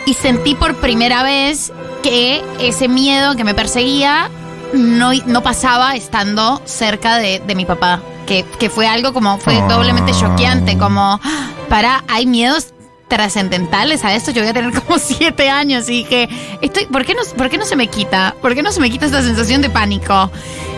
[0.05, 1.71] y sentí por primera vez
[2.03, 4.29] que ese miedo que me perseguía
[4.73, 8.01] no, no pasaba estando cerca de, de mi papá.
[8.31, 9.67] Que, que fue algo como, fue Ah.
[9.67, 12.67] doblemente choqueante, como, "Ah, para, hay miedos
[13.09, 14.31] trascendentales a esto.
[14.31, 16.29] Yo voy a tener como siete años y dije,
[16.61, 18.33] estoy, ¿por qué no, por qué no se me quita?
[18.41, 20.31] ¿Por qué no se me quita esta sensación de pánico?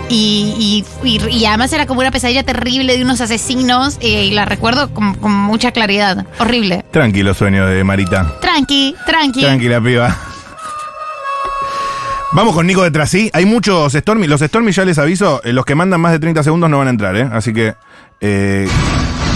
[0.10, 4.32] Y, y, y- y además era como una pesadilla terrible de unos asesinos eh, y
[4.32, 6.26] la recuerdo con, con mucha claridad.
[6.40, 6.84] Horrible.
[6.90, 8.40] Tranquilo sueño de Marita.
[8.42, 9.42] Tranqui, tranqui.
[9.42, 10.18] Tranquila, piba.
[12.36, 13.30] Vamos con Nico detrás, sí.
[13.34, 14.26] Hay muchos Stormy.
[14.28, 16.88] Los Stormy, ya les aviso, eh, los que mandan más de 30 segundos no van
[16.88, 17.30] a entrar, ¿eh?
[17.32, 17.76] Así que,
[18.22, 18.68] eh,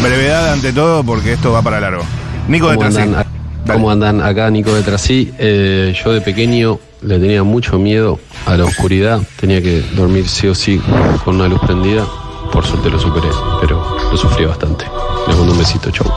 [0.01, 2.03] brevedad ante todo, porque esto va para largo.
[2.47, 3.01] Nico ¿Cómo detrás, sí.
[3.01, 3.25] andan?
[3.71, 4.21] ¿Cómo andan?
[4.21, 5.31] Acá Nico de Trasí.
[5.38, 9.21] Eh, yo de pequeño le tenía mucho miedo a la oscuridad.
[9.39, 10.81] Tenía que dormir sí o sí
[11.23, 12.03] con una luz prendida.
[12.51, 13.27] Por suerte lo superé,
[13.62, 14.86] pero lo sufrí bastante.
[15.27, 16.07] Les mando un besito, chau.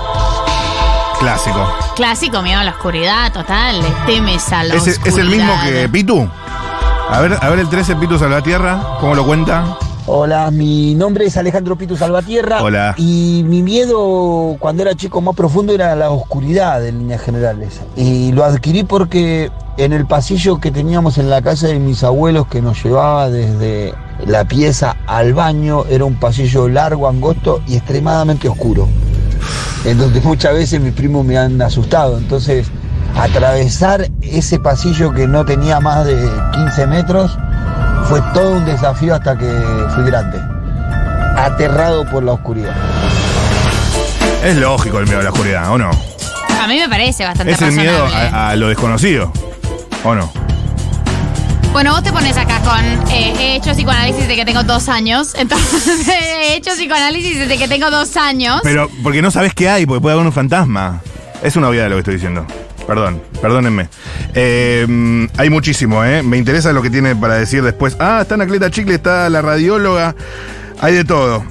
[1.18, 1.70] Clásico.
[1.96, 3.82] Clásico, miedo a la oscuridad, total.
[3.82, 5.06] Le temes a la ¿Es, oscuridad.
[5.08, 6.30] es el mismo que Pitu?
[7.12, 9.76] A ver, a ver el 13 Pitu Salvatierra, ¿cómo lo cuenta?
[10.06, 12.62] Hola, mi nombre es Alejandro Pitu Salvatierra.
[12.62, 12.94] Hola.
[12.98, 17.80] Y mi miedo cuando era chico más profundo era la oscuridad en líneas generales.
[17.96, 22.46] Y lo adquirí porque en el pasillo que teníamos en la casa de mis abuelos
[22.46, 23.92] que nos llevaba desde
[24.24, 28.86] la pieza al baño era un pasillo largo, angosto y extremadamente oscuro.
[29.84, 32.18] En donde muchas veces mis primos me han asustado.
[32.18, 32.70] Entonces,
[33.16, 37.36] atravesar ese pasillo que no tenía más de 15 metros
[38.08, 39.50] fue todo un desafío hasta que
[39.94, 40.40] fui grande.
[41.36, 42.74] Aterrado por la oscuridad.
[44.42, 45.90] Es lógico el miedo a la oscuridad, ¿o no?
[46.60, 49.32] A mí me parece bastante Es el miedo a, a lo desconocido,
[50.04, 50.30] ¿o no?
[51.72, 55.34] Bueno, vos te pones acá con eh, he hecho psicoanálisis desde que tengo dos años.
[55.38, 58.60] Entonces, he hecho psicoanálisis desde que tengo dos años.
[58.64, 61.00] Pero porque no sabes qué hay, porque puede haber un fantasma.
[61.42, 62.44] Es una obviedad lo que estoy diciendo.
[62.90, 63.88] Perdón, perdónenme.
[64.34, 66.24] Eh, hay muchísimo, ¿eh?
[66.24, 67.96] Me interesa lo que tiene para decir después.
[68.00, 70.16] Ah, está Anacleta Chicle, está la radióloga.
[70.80, 71.44] Hay de todo.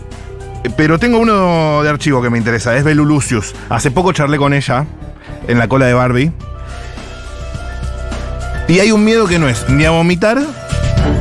[0.76, 3.56] Pero tengo uno de archivo que me interesa, es Belu Lucius.
[3.70, 4.86] Hace poco charlé con ella
[5.48, 6.34] en la cola de Barbie.
[8.68, 10.42] Y hay un miedo que no es ni a vomitar,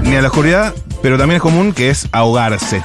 [0.03, 2.83] ni a la oscuridad, pero también es común que es ahogarse.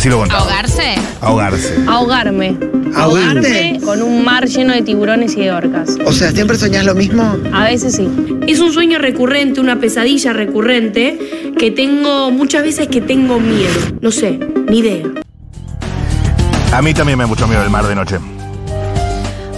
[0.00, 0.40] Así lo contaba.
[0.44, 0.94] ¿Ahogarse?
[1.20, 1.74] Ahogarse.
[1.86, 2.56] Ahogarme.
[2.96, 2.96] ¿Ahogarte?
[2.96, 5.98] Ahogarme con un mar lleno de tiburones y de orcas.
[6.06, 7.36] O sea, ¿siempre soñás lo mismo?
[7.52, 8.08] A veces sí.
[8.46, 13.74] Es un sueño recurrente, una pesadilla recurrente que tengo muchas veces que tengo miedo.
[14.00, 15.02] No sé, ni idea.
[16.72, 18.16] A mí también me da mucho miedo el mar de noche.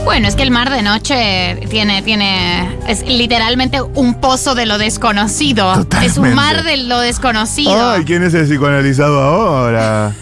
[0.04, 4.76] Bueno, es que el mar de noche tiene, tiene, es literalmente un pozo de lo
[4.78, 5.86] desconocido.
[6.02, 7.92] Es un mar de lo desconocido.
[7.92, 10.12] Ay, ¿quién es el psicoanalizado ahora?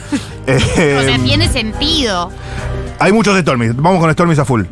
[0.46, 2.30] Eh, o sea, tiene sentido.
[2.98, 3.74] hay muchos Stormies.
[3.76, 4.64] Vamos con Stormies a full.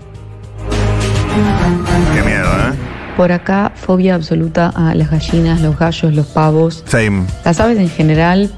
[2.14, 2.74] Qué miedo, ¿eh?
[3.16, 6.84] Por acá, fobia absoluta a las gallinas, los gallos, los pavos.
[6.86, 7.24] Same.
[7.44, 8.52] Las aves en general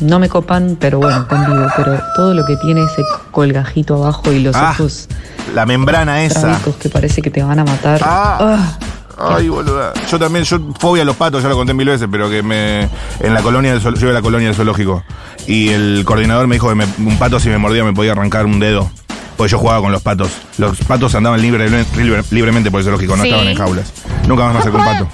[0.00, 1.66] no me copan, pero bueno, convivo.
[1.76, 5.08] Pero todo lo que tiene ese colgajito abajo y los Ah, ojos
[5.54, 6.58] La membrana esa.
[6.80, 8.00] que parece que te van a matar.
[8.04, 8.76] Ah.
[9.16, 9.92] Ay, boluda.
[10.10, 12.88] Yo también, yo fobia a los patos, ya lo conté mil veces, pero que me.
[13.20, 15.04] En la colonia del zool- yo iba a la colonia del zoológico.
[15.46, 18.44] Y el coordinador me dijo que me- un pato si me mordía me podía arrancar
[18.46, 18.90] un dedo.
[19.36, 20.30] Porque yo jugaba con los patos.
[20.58, 23.28] Los patos andaban libre- libre- libremente por el zoológico, no Sí.
[23.28, 23.92] estaban en jaulas.
[24.26, 25.08] Nunca más me acercó un pato.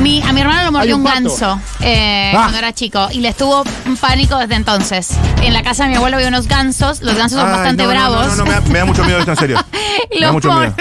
[0.00, 2.38] Mi, a mi hermano lo mordió un, ganso eh, Ah.
[2.42, 5.10] cuando era chico y le estuvo un pánico desde entonces.
[5.42, 7.94] En la casa de mi abuelo había unos gansos, los gansos son bastante no, no,
[7.94, 8.26] bravos.
[8.26, 9.64] No, no, no, me da, me da mucho miedo esto en serio.
[10.10, 10.74] y me da los mucho miedo.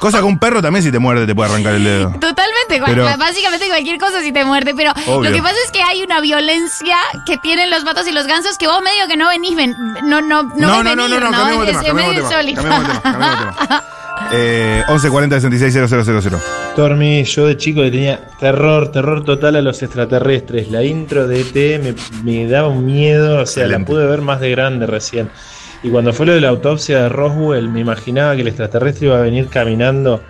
[0.00, 2.10] Cosa que un perro también si te muerde te puede arrancar el dedo.
[2.12, 5.30] Totalmente, Pero- básicamente cualquier cosa si te muerde, pero Obvio.
[5.30, 6.96] lo que pasa es que hay una violencia
[7.26, 9.74] que tienen los patos y los gansos que vos medio que no venís, ven-
[10.04, 12.24] no, no, no, No, ves no, no, venir, no, no, cambiemos de Es tema, medio
[14.36, 16.40] Eh, 11 40 66 000.
[16.74, 20.70] Tormi, yo de chico le tenía terror, terror total a los extraterrestres.
[20.70, 21.94] La intro de ET me,
[22.24, 25.30] me daba un miedo, o sea, la pude ver más de grande recién.
[25.82, 29.18] Y cuando fue lo de la autopsia de Roswell, me imaginaba que el extraterrestre iba
[29.18, 30.22] a venir caminando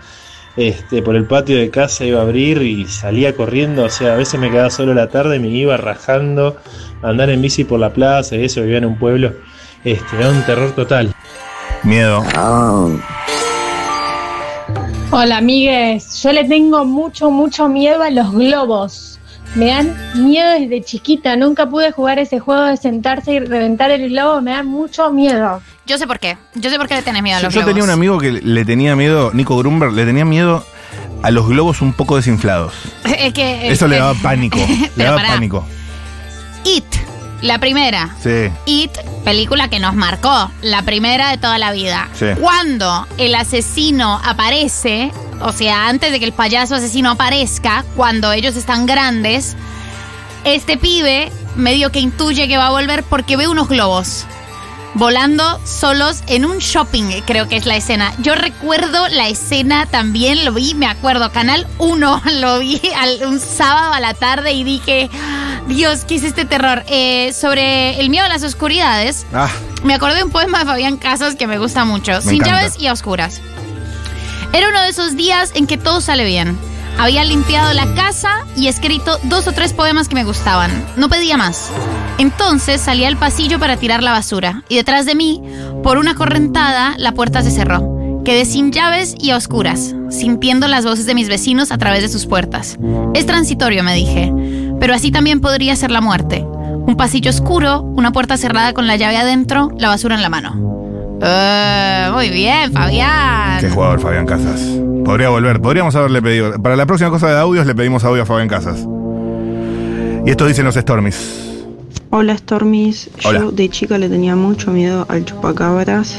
[0.57, 3.85] este, por el patio de casa, iba a abrir y salía corriendo.
[3.85, 6.57] O sea, a veces me quedaba solo la tarde, me iba rajando
[7.03, 9.33] a andar en bici por la plaza y eso, vivía en un pueblo.
[9.85, 11.15] Este, era un terror total.
[11.85, 12.25] Miedo.
[15.17, 19.21] Hola amigues, yo le tengo mucho, mucho miedo a los globos.
[19.55, 24.09] Me dan miedo desde chiquita, nunca pude jugar ese juego de sentarse y reventar el
[24.11, 25.63] globo, me dan mucho miedo.
[25.87, 27.61] Yo sé por qué, yo sé por qué le tenés miedo a Yo, los yo
[27.61, 27.93] tenía un globos.
[27.95, 30.65] amigo que le tenía miedo, Nico Grunberg, le tenía miedo
[31.23, 32.73] a los globos un poco desinflados.
[33.17, 34.59] Es que, Eso es le que- daba pánico.
[34.97, 35.29] le daba pará.
[35.29, 35.65] pánico.
[36.65, 36.85] It,
[37.45, 38.17] la primera.
[38.23, 38.51] Sí.
[38.65, 38.91] It,
[39.23, 42.09] película que nos marcó, la primera de toda la vida.
[42.15, 42.27] Sí.
[42.41, 48.57] Cuando el asesino aparece, o sea, antes de que el payaso asesino aparezca, cuando ellos
[48.57, 49.57] están grandes,
[50.45, 54.25] este pibe medio que intuye que va a volver porque ve unos globos
[54.95, 58.13] volando solos en un shopping, creo que es la escena.
[58.19, 63.41] Yo recuerdo la escena también, lo vi, me acuerdo, Canal 1, lo vi al- un
[63.41, 65.11] sábado a la tarde y dije,
[65.67, 66.85] Dios, ¿qué es este terror?
[66.89, 69.51] Eh, sobre el miedo a las oscuridades, Ah,
[69.83, 72.61] me acordé de un poema de Fabián Casas que me gusta mucho, Sin encanta.
[72.63, 73.41] llaves y a oscuras.
[74.53, 76.57] Era uno de esos días en que todo sale bien.
[76.99, 80.71] Había limpiado la casa y escrito dos o tres poemas que me gustaban.
[80.97, 81.71] No pedía más.
[82.19, 85.43] Entonces salí al pasillo para tirar la basura y detrás de mí,
[85.83, 88.23] por una correntada, la puerta se cerró.
[88.25, 92.09] Quedé sin llaves y a oscuras, sintiendo las voces de mis vecinos a través de
[92.09, 92.79] sus puertas.
[93.13, 94.33] Es transitorio, me dije,
[94.81, 96.43] pero así también podría ser la muerte.
[96.43, 100.94] Un pasillo oscuro, una puerta cerrada con la llave adentro, la basura en la mano.
[101.23, 103.61] Eh, muy bien, Fabián.
[103.61, 104.61] Qué jugador Fabián Casas.
[105.05, 106.53] Podría volver, podríamos haberle pedido.
[106.63, 108.87] Para la próxima cosa de audios le pedimos audio a Fabián Casas.
[110.27, 111.41] Y esto dicen los Stormies.
[112.11, 113.41] Hola Stormis, Hola.
[113.41, 116.17] yo de chica le tenía mucho miedo al chupacabras.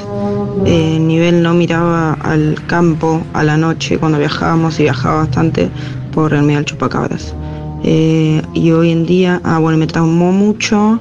[0.65, 5.69] Eh, nivel no miraba al campo a la noche cuando viajábamos y viajaba bastante
[6.11, 7.33] por el miedo al chupacabras.
[7.83, 10.99] Eh, y hoy en día, ah bueno, me traumó mucho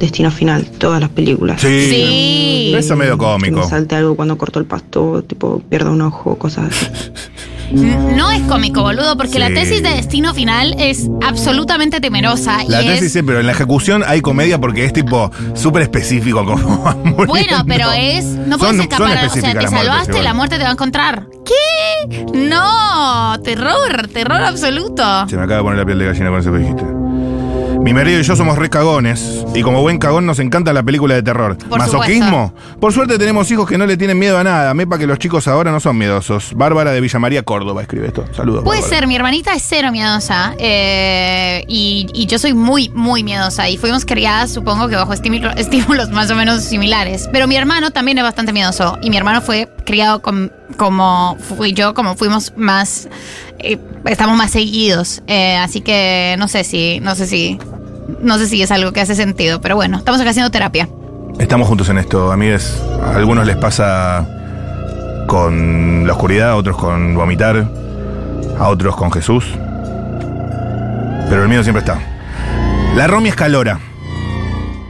[0.00, 1.60] Destino Final, todas las películas.
[1.60, 1.86] Sí.
[1.90, 2.72] Sí.
[2.76, 3.60] Eso es medio Que cómico.
[3.60, 6.86] me salte algo cuando cortó el pasto, tipo pierda un ojo, cosas así.
[7.72, 12.64] No es cómico, boludo, porque la tesis de destino final es absolutamente temerosa.
[12.66, 15.82] La y tesis es, sí, pero en la ejecución hay comedia porque es tipo súper
[15.82, 16.84] específico como.
[17.28, 18.24] Bueno, pero es.
[18.24, 19.24] No Son- puedes son escapar.
[19.24, 20.24] O sea, te salvaste, igual.
[20.24, 21.28] la muerte te va a encontrar.
[21.46, 22.24] ¿Qué?
[22.34, 25.28] No, terror, terror absoluto.
[25.28, 26.99] Se me acaba de poner la piel de gallina con eso que dijiste.
[27.82, 29.44] Mi marido y yo somos re cagones.
[29.54, 31.56] Y como buen cagón nos encanta la película de terror.
[31.56, 32.54] Por ¿Masoquismo?
[32.78, 34.74] Por suerte tenemos hijos que no le tienen miedo a nada.
[34.74, 36.52] Mepa que los chicos ahora no son miedosos.
[36.54, 38.24] Bárbara de Villa María, Córdoba, escribe esto.
[38.36, 38.64] Saludos.
[38.64, 38.96] Puede Bárbara.
[38.98, 40.54] ser, mi hermanita es cero miedosa.
[40.58, 43.68] eh, y, y yo soy muy, muy miedosa.
[43.70, 47.28] Y fuimos criadas, supongo que bajo estímulo- estímulos más o menos similares.
[47.32, 48.98] Pero mi hermano también es bastante miedoso.
[49.02, 53.08] Y mi hermano fue criado con- como fui yo, como fuimos más.
[53.62, 55.22] Eh, estamos más seguidos.
[55.26, 57.00] Eh, así que no sé si.
[57.00, 57.58] No sé si.
[58.20, 59.60] No sé si es algo que hace sentido.
[59.60, 60.88] Pero bueno, estamos acá haciendo terapia.
[61.38, 62.82] Estamos juntos en esto, amigues.
[63.02, 64.26] A algunos les pasa
[65.26, 67.66] con la oscuridad, a otros con vomitar,
[68.58, 69.44] a otros con Jesús.
[71.28, 71.98] Pero el miedo siempre está.
[72.96, 73.78] La Romy Escalora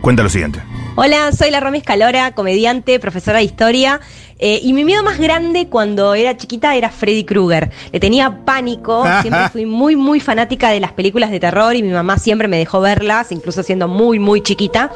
[0.01, 0.61] cuenta lo siguiente.
[0.97, 4.01] Hola, soy la Romy Escalora, comediante, profesora de historia.
[4.43, 7.71] Eh, y mi miedo más grande cuando era chiquita era Freddy Krueger.
[7.93, 11.91] Le tenía pánico, siempre fui muy, muy fanática de las películas de terror y mi
[11.91, 14.91] mamá siempre me dejó verlas, incluso siendo muy, muy chiquita.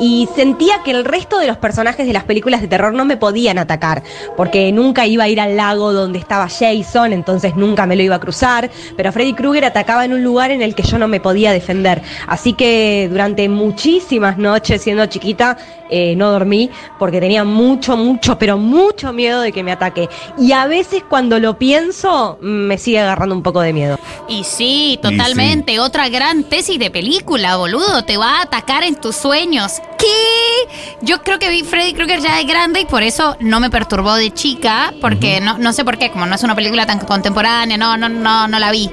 [0.00, 3.18] Y sentía que el resto de los personajes de las películas de terror no me
[3.18, 4.02] podían atacar,
[4.36, 8.14] porque nunca iba a ir al lago donde estaba Jason, entonces nunca me lo iba
[8.14, 8.70] a cruzar.
[8.96, 12.00] Pero Freddy Krueger atacaba en un lugar en el que yo no me podía defender.
[12.26, 15.58] Así que durante muchísimas noches siendo chiquita
[15.90, 18.77] eh, no dormí porque tenía mucho, mucho, pero mucho
[19.12, 20.08] miedo de que me ataque.
[20.38, 23.98] Y a veces cuando lo pienso me sigue agarrando un poco de miedo.
[24.28, 25.80] Y sí, totalmente.
[25.80, 28.04] Otra gran tesis de película, boludo.
[28.04, 29.80] Te va a atacar en tus sueños.
[29.98, 30.96] ¿Qué?
[31.02, 34.14] Yo creo que vi Freddy Krueger ya de grande y por eso no me perturbó
[34.14, 34.92] de chica.
[35.00, 38.08] Porque no, no sé por qué, como no es una película tan contemporánea, no, no,
[38.08, 38.90] no, no la vi.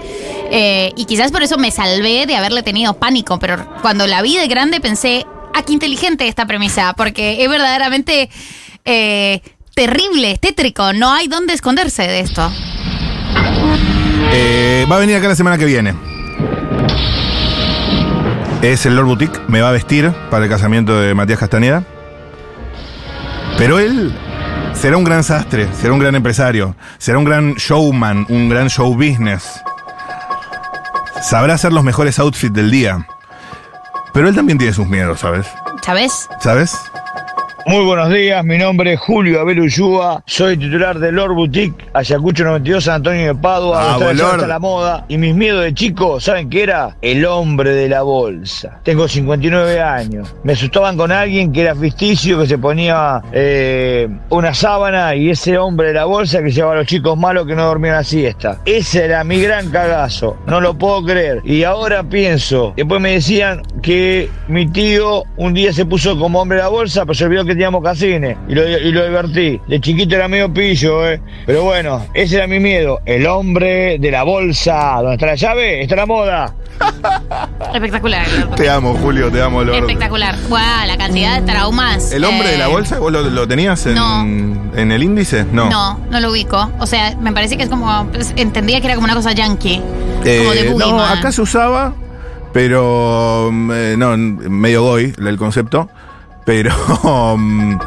[0.51, 3.39] Eh, y quizás por eso me salvé de haberle tenido pánico.
[3.39, 6.93] Pero cuando la vi de grande pensé, ah, qué inteligente esta premisa.
[6.95, 8.29] Porque es verdaderamente
[8.85, 9.41] eh,
[9.75, 10.93] terrible, es tétrico.
[10.93, 12.51] No hay dónde esconderse de esto.
[14.31, 15.93] Eh, va a venir acá la semana que viene.
[18.61, 21.83] Es el Lord Boutique, me va a vestir para el casamiento de Matías Castañeda.
[23.57, 24.17] Pero él
[24.73, 28.93] será un gran sastre, será un gran empresario, será un gran showman, un gran show
[28.95, 29.61] business.
[31.21, 33.05] Sabrá hacer los mejores outfits del día.
[34.13, 35.45] Pero él también tiene sus miedos, ¿sabes?
[35.81, 36.27] ¿Sabes?
[36.39, 36.75] ¿Sabes?
[37.67, 42.43] Muy buenos días, mi nombre es Julio Abel Ullúa, soy titular de Lord Boutique, Ayacucho
[42.43, 45.03] 92, San Antonio de Padua, Ah, donde está la moda.
[45.07, 46.95] Y mis miedos de chico, ¿saben qué era?
[47.01, 48.81] El hombre de la bolsa.
[48.83, 50.35] Tengo 59 años.
[50.43, 55.57] Me asustaban con alguien que era ficticio, que se ponía eh, una sábana y ese
[55.57, 58.59] hombre de la bolsa que llevaba a los chicos malos que no dormían la siesta.
[58.65, 61.41] Ese era mi gran cagazo, no lo puedo creer.
[61.43, 66.57] Y ahora pienso, después me decían que mi tío un día se puso como hombre
[66.57, 69.59] de la bolsa, pero se olvidó que teníamos casines y lo, y lo divertí.
[69.67, 71.19] De chiquito era medio pillo, ¿eh?
[71.45, 72.99] Pero bueno, ese era mi miedo.
[73.05, 74.95] El hombre de la bolsa.
[74.97, 75.81] ¿Dónde está la llave?
[75.81, 76.53] Está la moda.
[77.73, 78.25] Espectacular.
[78.55, 79.77] Te amo, Julio, te amo, Lord.
[79.77, 80.35] Espectacular.
[80.49, 82.11] Guau, la cantidad de traumas.
[82.11, 84.21] ¿El hombre de la Eh, bolsa vos lo, lo tenías en, no.
[84.75, 85.45] en el índice?
[85.51, 85.69] No.
[85.69, 86.69] No, no lo ubico.
[86.79, 88.07] O sea, me parece que es como.
[88.11, 89.81] pues, entendía que era como una cosa yankee.
[90.25, 91.93] Eh, como de no, acá se usaba,
[92.51, 95.89] pero mm, eh, no, medio goy el concepto,
[96.45, 96.73] pero
[97.37, 97.77] mm,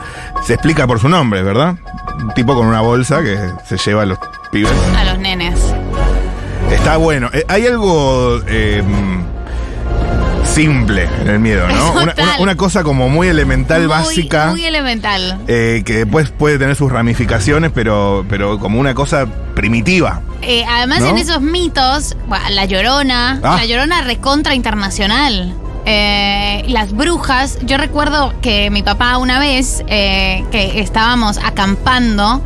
[0.44, 1.76] se explica por su nombre, ¿verdad?
[2.20, 4.18] Un tipo con una bolsa que se lleva a los
[4.52, 4.72] pibes.
[4.96, 5.58] A los nenes.
[6.70, 7.30] Está bueno.
[7.32, 8.82] Eh, hay algo eh,
[10.44, 11.92] simple en el miedo, ¿no?
[12.02, 14.48] Una, una- una cosa como muy elemental, Muy, básica.
[14.48, 15.40] Muy elemental.
[15.46, 20.20] eh, que después puede tener sus ramificaciones, pero, pero como una cosa primitiva.
[20.42, 21.08] Eh, además, ¿No?
[21.08, 22.16] en esos mitos,
[22.50, 23.56] la llorona, Ah.
[23.58, 25.54] la llorona recontra internacional.
[25.90, 32.42] Eh, las brujas, yo recuerdo que mi papá una vez, eh, que estábamos acampando,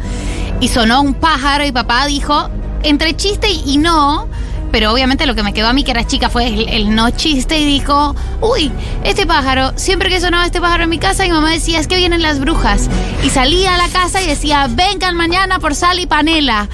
[0.60, 2.48] y sonó un pájaro y papá dijo,
[2.84, 4.28] entre chiste y no,
[4.70, 7.10] pero obviamente lo que me quedó a mí que era chica fue el, el no
[7.10, 8.70] chiste y dijo, uy,
[9.02, 11.96] este pájaro, siempre que sonaba este pájaro en mi casa, mi mamá decía, es que
[11.96, 12.88] vienen las brujas.
[13.24, 16.68] Y salía a la casa y decía, vengan mañana por sal y panela.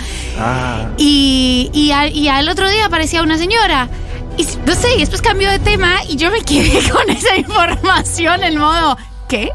[0.98, 3.88] Y, y, al, y al otro día aparecía una señora.
[4.38, 8.42] Y no sé, y después cambió de tema y yo me quedé con esa información
[8.44, 8.96] en modo,
[9.28, 9.50] ¿qué?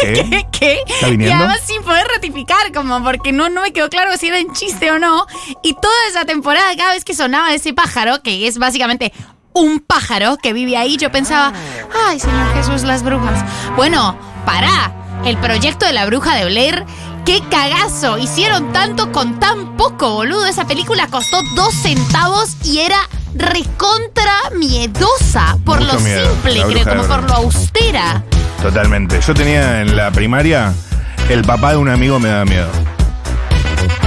[0.00, 0.28] ¿Qué?
[0.30, 0.46] ¿Qué?
[0.52, 0.78] ¿Qué?
[0.86, 4.38] ¿Está Y además sin poder ratificar, como porque no, no me quedó claro si era
[4.38, 5.26] en chiste o no.
[5.62, 9.12] Y toda esa temporada, cada vez que sonaba ese pájaro, que es básicamente
[9.54, 11.52] un pájaro que vive ahí, yo pensaba,
[12.06, 13.44] ay, Señor Jesús, las brujas.
[13.76, 14.92] Bueno, pará,
[15.24, 16.84] el proyecto de la bruja de Blair.
[17.24, 18.18] ¡Qué cagazo!
[18.18, 20.46] Hicieron tanto con tan poco, boludo.
[20.46, 22.98] Esa película costó dos centavos y era
[23.34, 25.58] recontra miedosa.
[25.64, 28.22] Por Mucho lo miedo, simple, la creo, bruja como por lo austera.
[28.62, 29.20] Totalmente.
[29.20, 30.72] Yo tenía en la primaria,
[31.28, 32.68] el papá de un amigo me daba miedo.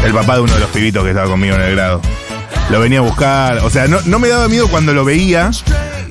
[0.03, 2.01] El papá de uno de los pibitos que estaba conmigo en el grado.
[2.70, 3.59] Lo venía a buscar.
[3.59, 5.51] O sea, no, no me daba miedo cuando lo veía,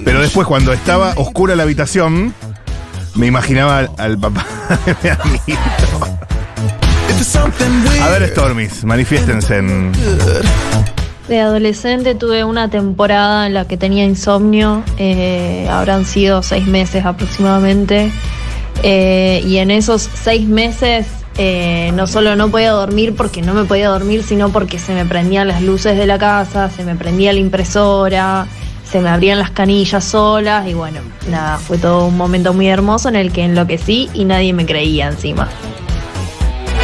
[0.05, 2.35] pero después cuando estaba oscura la habitación,
[3.15, 4.47] me imaginaba al, al papá
[4.87, 5.61] de mi amiguito.
[8.03, 9.93] A ver, Stormis, manifiéstense en.
[11.29, 17.05] De adolescente tuve una temporada en la que tenía insomnio, eh, habrán sido seis meses
[17.05, 18.11] aproximadamente,
[18.83, 21.07] eh, y en esos seis meses
[21.37, 25.05] eh, no solo no podía dormir porque no me podía dormir, sino porque se me
[25.05, 28.47] prendían las luces de la casa, se me prendía la impresora,
[28.91, 31.01] se me abrían las canillas solas, y bueno,
[31.31, 35.07] nada, fue todo un momento muy hermoso en el que enloquecí y nadie me creía
[35.07, 35.49] encima.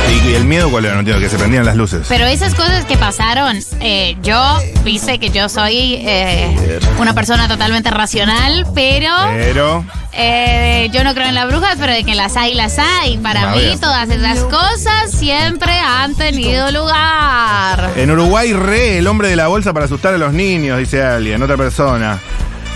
[0.08, 0.94] ¿Y, y el miedo cuál era?
[0.94, 2.06] No entiendo, que se prendían las luces.
[2.08, 7.90] Pero esas cosas que pasaron, eh, yo dice que yo soy eh, una persona totalmente
[7.90, 9.84] racional, pero Pero.
[10.12, 13.18] eh, yo no creo en las brujas, pero de que las hay, las hay.
[13.18, 17.90] Para mí todas esas cosas siempre han tenido lugar.
[17.96, 21.42] En Uruguay, re el hombre de la bolsa para asustar a los niños, dice alguien,
[21.42, 22.18] otra persona.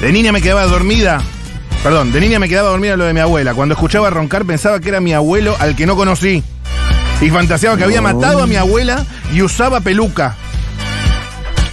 [0.01, 1.21] De niña me quedaba dormida.
[1.83, 3.55] Perdón, de niña me quedaba dormida lo de mi abuela.
[3.55, 6.43] Cuando escuchaba roncar pensaba que era mi abuelo al que no conocí.
[7.21, 10.35] Y fantaseaba que había matado a mi abuela y usaba peluca.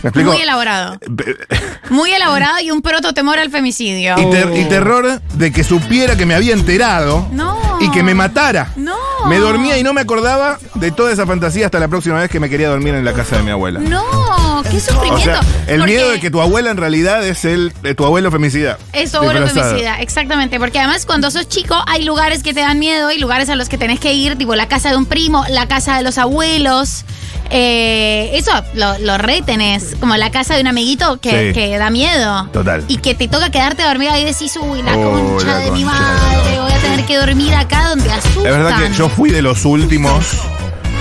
[0.03, 0.31] ¿Me explico?
[0.31, 0.99] Muy elaborado.
[1.89, 4.15] Muy elaborado y un proto temor al femicidio.
[4.19, 7.57] Y, ter- y terror de que supiera que me había enterado No.
[7.79, 8.71] y que me matara.
[8.75, 8.95] No.
[9.25, 12.39] Me dormía y no me acordaba de toda esa fantasía hasta la próxima vez que
[12.39, 13.79] me quería dormir en la casa de mi abuela.
[13.79, 15.19] No, qué O sufrimiento.
[15.23, 18.31] sea, el Porque miedo de que tu abuela en realidad es el de tu abuelo
[18.31, 18.77] femicida.
[18.93, 19.69] Es tu abuelo Disfrazado.
[19.71, 20.59] femicida, exactamente.
[20.59, 23.69] Porque además cuando sos chico hay lugares que te dan miedo y lugares a los
[23.69, 27.03] que tenés que ir, tipo la casa de un primo, la casa de los abuelos.
[27.49, 31.53] Eh, eso lo, lo re tenés, como la casa de un amiguito que, Sí.
[31.59, 32.47] que da miedo.
[32.51, 32.83] Total.
[32.87, 35.83] Y que te toca quedarte dormida y decís, uy, la Oh, concha la de mi
[35.83, 38.45] concha madre, voy a tener que dormir acá donde asustan.
[38.45, 40.25] Es verdad que yo fui de los últimos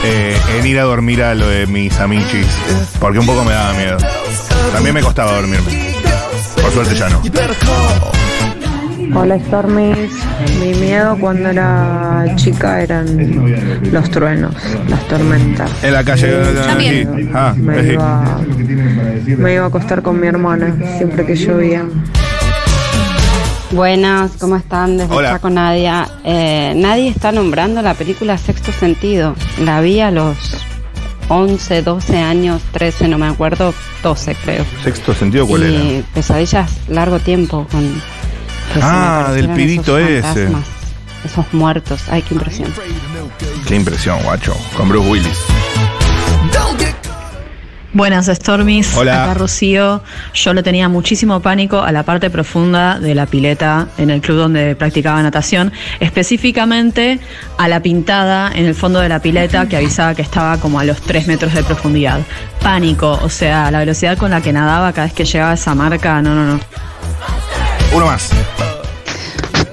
[0.05, 2.47] eh, en ir a dormir a lo de mis amichis.
[3.01, 3.97] Porque un poco me daba miedo.
[4.73, 5.95] También me costaba dormirme.
[6.63, 7.23] Por suerte ya no.
[9.15, 9.97] Hola Stormis,
[10.61, 13.07] mi miedo cuando era chica eran
[13.93, 14.55] los truenos,
[14.89, 15.71] las tormentas.
[15.83, 16.33] En la calle.
[16.67, 17.31] También.
[17.35, 17.93] Ah, Me sí.
[17.93, 18.41] iba,
[19.39, 21.85] me iba a acostar con mi hermana siempre que llovía.
[23.73, 24.97] Buenas, ¿cómo están?
[24.97, 25.31] Desde Hola.
[25.33, 26.07] Chaco Nadia.
[26.25, 29.35] Eh, nadie está nombrando la película Sexto Sentido.
[29.61, 30.37] La vi a los
[31.29, 34.65] 11, 12 años, 13, no me acuerdo, 12 creo.
[34.85, 35.73] Sexto sentido, ¿cuál era?
[35.75, 38.01] y pesadillas largo tiempo con...
[38.83, 40.49] Ah, del pibito ese.
[41.25, 42.03] Esos muertos.
[42.11, 42.73] Ay, qué impresión.
[43.67, 44.57] Qué impresión, guacho.
[44.77, 45.39] Con Bruce Willis.
[47.97, 48.95] Buenas, Stormis.
[48.95, 49.25] Hola.
[49.25, 50.03] Acá Rocío.
[50.35, 54.37] Yo le tenía muchísimo pánico a la parte profunda de la pileta en el club
[54.37, 57.19] donde practicaba natación, específicamente
[57.57, 60.85] a la pintada en el fondo de la pileta que avisaba que estaba como a
[60.85, 62.21] los 3 metros de profundidad.
[62.61, 65.75] Pánico, o sea, la velocidad con la que nadaba cada vez que llegaba a esa
[65.75, 66.61] marca, no, no, no.
[67.97, 68.29] Uno más.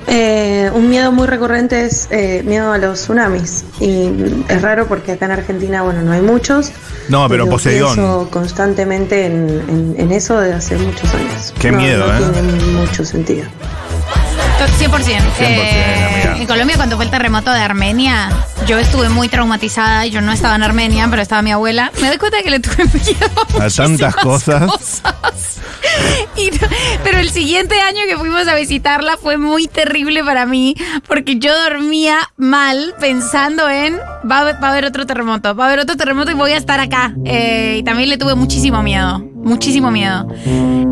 [0.07, 3.65] Eh, un miedo muy recurrente es eh, miedo a los tsunamis.
[3.80, 4.09] Y
[4.47, 6.71] es raro porque acá en Argentina, bueno, no hay muchos.
[7.09, 7.95] No, pero Poseidón.
[7.95, 11.53] Pienso constantemente en, en- en eso desde hace muchos años.
[11.59, 12.32] Qué No- miedo, no ¿eh?
[12.32, 13.45] tiene mucho sentido.
[14.80, 15.21] 100%.
[15.39, 16.38] Eh, amiga.
[16.41, 18.30] en Colombia, cuando fue el terremoto de Armenia,
[18.68, 20.05] yo estuve muy traumatizada.
[20.05, 21.91] Yo no estaba en Armenia, pero estaba mi abuela.
[22.01, 23.28] Me doy cuenta que le tuve miedo
[23.61, 24.72] A tantas cosas.
[24.72, 25.03] cosas.
[26.36, 26.68] Y no-
[27.03, 30.76] pero el siguiente año que fuimos a visitarla fue muy terrible para mí
[31.07, 33.97] porque yo dormía mal pensando en
[34.30, 36.51] va a, haber- va a haber otro terremoto, va a haber otro terremoto y voy
[36.51, 37.14] a estar acá.
[37.26, 40.28] Eh, y también le tuve muchísimo miedo, muchísimo miedo.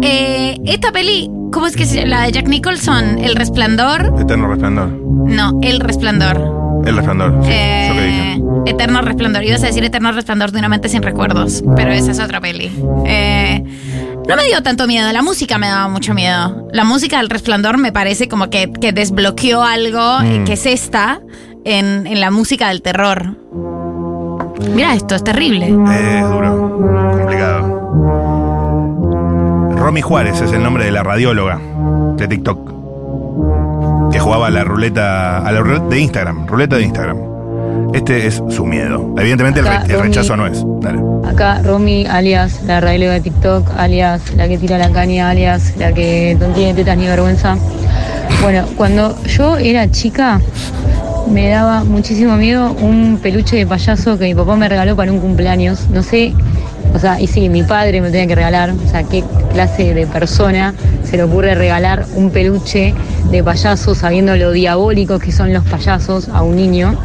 [0.03, 4.13] Eh, esta peli, ¿cómo es que se La de Jack Nicholson, El Resplandor.
[4.19, 4.89] Eterno resplandor.
[4.89, 6.60] No, El Resplandor.
[6.85, 7.43] El resplandor.
[7.43, 7.49] sí.
[7.51, 8.41] Eh, Yo qué dije.
[8.71, 9.43] Eterno Resplandor.
[9.43, 12.71] Ibas a decir Eterno Resplandor de una mente sin recuerdos, pero esa es otra peli.
[13.05, 13.63] Eh,
[14.27, 16.67] no me dio tanto miedo, la música me daba mucho miedo.
[16.71, 20.43] La música del Resplandor me parece como que, que desbloqueó algo Mm.
[20.45, 21.19] que es esta
[21.65, 23.35] en, en la música del terror.
[24.75, 25.65] Mira esto, es terrible.
[25.67, 26.77] Es duro,
[27.17, 27.81] complicado.
[29.77, 31.59] Romy Juárez es el nombre de la radióloga
[32.17, 32.80] de TikTok.
[34.11, 37.17] Que jugaba a la ruleta, a la ruleta de Instagram, ruleta de Instagram.
[37.93, 39.13] Este es su miedo.
[39.17, 40.07] Evidentemente el, re- Romy.
[40.09, 40.63] rechazo no es.
[40.81, 40.99] Dale.
[41.29, 45.93] Acá Romy, alias la radióloga de TikTok, alias la que tira la caña, alias la
[45.93, 47.57] que no tiene tetas ni vergüenza.
[48.41, 50.39] Bueno, cuando yo era chica
[51.29, 55.19] me daba muchísimo miedo un peluche de payaso que mi papá me regaló para un
[55.19, 55.87] cumpleaños.
[55.89, 56.33] No sé,
[56.93, 58.71] o sea, y sí, mi padre me tenía que regalar.
[58.71, 60.73] O sea, qué clase de persona
[61.03, 62.93] se le ocurre regalar un peluche
[63.29, 66.97] de payaso sabiendo lo diabólicos que son los payasos a un niño.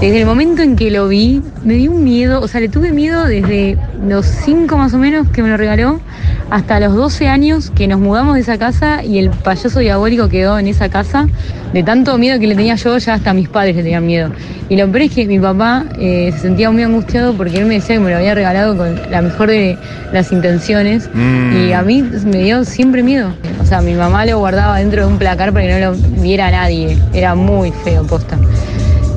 [0.00, 2.90] Desde el momento en que lo vi, me dio un miedo, o sea, le tuve
[2.90, 3.76] miedo desde
[4.08, 6.00] los 5 más o menos que me lo regaló,
[6.48, 10.58] hasta los 12 años que nos mudamos de esa casa y el payaso diabólico quedó
[10.58, 11.28] en esa casa.
[11.74, 14.30] De tanto miedo que le tenía yo, ya hasta mis padres le tenían miedo.
[14.70, 17.74] Y lo peor es que mi papá eh, se sentía muy angustiado porque él me
[17.74, 19.76] decía que me lo había regalado con la mejor de
[20.14, 21.10] las intenciones.
[21.12, 21.56] Mm.
[21.56, 23.34] Y a mí me dio siempre miedo.
[23.62, 26.50] O sea, mi mamá lo guardaba dentro de un placar para que no lo viera
[26.50, 26.96] nadie.
[27.12, 28.38] Era muy feo, posta.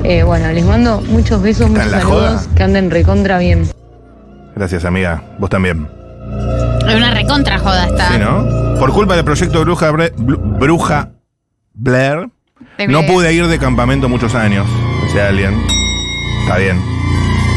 [0.04, 2.54] Eh, bueno, les mando muchos besos, ¿Está en muchos la saludos, joda?
[2.54, 3.66] que anden recontra bien.
[4.54, 5.22] Gracias, amiga.
[5.38, 5.88] Vos también.
[6.86, 8.08] Es una recontra joda esta.
[8.12, 8.78] Sí, ¿no?
[8.78, 11.10] Por culpa del proyecto Bruja, Bre- Bruja
[11.72, 12.28] Blair,
[12.88, 14.66] no pude ir de campamento muchos años.
[15.04, 15.54] Dice alguien.
[16.42, 16.78] Está bien.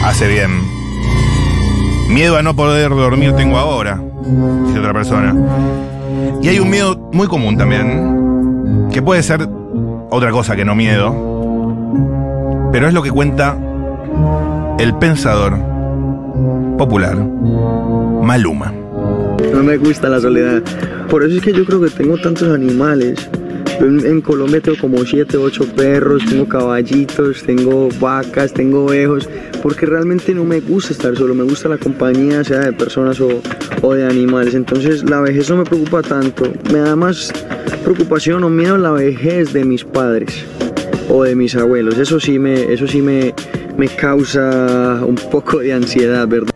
[0.05, 0.61] Hace bien.
[2.09, 3.99] Miedo a no poder dormir tengo ahora.
[4.65, 5.35] Dice otra persona.
[6.41, 8.87] Y hay un miedo muy común también.
[8.93, 9.47] Que puede ser
[10.09, 11.35] otra cosa que no miedo.
[12.71, 13.57] Pero es lo que cuenta
[14.79, 15.57] el pensador
[16.77, 17.17] popular
[18.23, 18.73] Maluma.
[19.53, 20.61] No me gusta la soledad.
[21.09, 23.29] Por eso es que yo creo que tengo tantos animales.
[23.79, 29.29] En, en Colombia tengo como 7, 8 perros, tengo caballitos, tengo vacas, tengo ovejos,
[29.61, 33.41] porque realmente no me gusta estar solo, me gusta la compañía, sea de personas o,
[33.81, 34.55] o de animales.
[34.55, 37.31] Entonces la vejez no me preocupa tanto, me da más
[37.83, 40.43] preocupación o miedo la vejez de mis padres
[41.09, 41.97] o de mis abuelos.
[41.97, 43.33] Eso sí me, eso sí me,
[43.77, 46.51] me causa un poco de ansiedad, ¿verdad?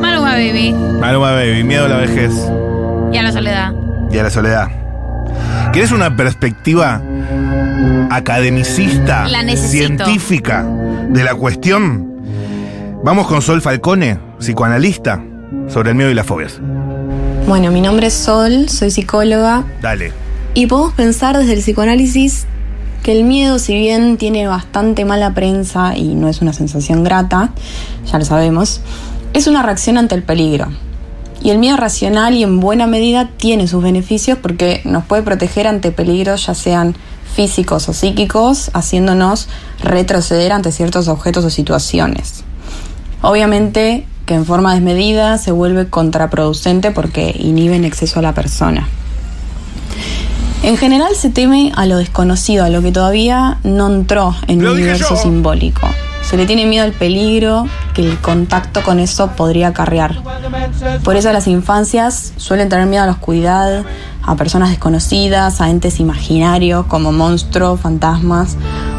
[0.00, 0.72] Maluma Baby.
[0.72, 2.32] Maluma Baby, miedo a la vejez
[3.12, 3.72] Y a la soledad.
[4.12, 4.68] y a la soledad.
[5.72, 7.00] ¿Quieres una perspectiva
[8.10, 10.66] academicista, La científica
[11.08, 12.08] de la cuestión?
[13.04, 15.22] Vamos con Sol Falcone, psicoanalista,
[15.68, 16.60] sobre el miedo y las fobias.
[17.46, 20.12] Bueno, mi nombre es Sol, soy psicóloga Dale.
[20.54, 22.46] y podemos pensar desde el psicoanálisis
[23.02, 27.50] que el miedo, si bien tiene bastante mala prensa y no es una sensación grata,
[28.10, 28.80] ya lo sabemos,
[29.32, 30.68] es una reacción ante el peligro.
[31.42, 35.66] Y el miedo racional y en buena medida tiene sus beneficios porque nos puede proteger
[35.66, 36.94] ante peligros ya sean
[37.34, 39.48] físicos o psíquicos, haciéndonos
[39.82, 42.44] retroceder ante ciertos objetos o situaciones.
[43.22, 48.86] Obviamente que en forma desmedida se vuelve contraproducente porque inhibe en exceso a la persona.
[50.62, 54.72] En general se teme a lo desconocido, a lo que todavía no entró en un
[54.72, 55.16] universo yo.
[55.16, 55.88] simbólico.
[56.22, 60.22] Se le tiene miedo al peligro que el contacto con eso podría acarrear.
[61.02, 63.84] Por eso las infancias suelen tener miedo a la oscuridad,
[64.22, 68.58] a personas desconocidas, a entes imaginarios como monstruos, fantasmas,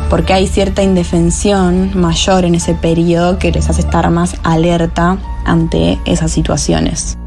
[0.09, 5.99] porque hay cierta indefensión mayor en ese periodo que les hace estar más alerta ante
[6.05, 7.17] esas situaciones.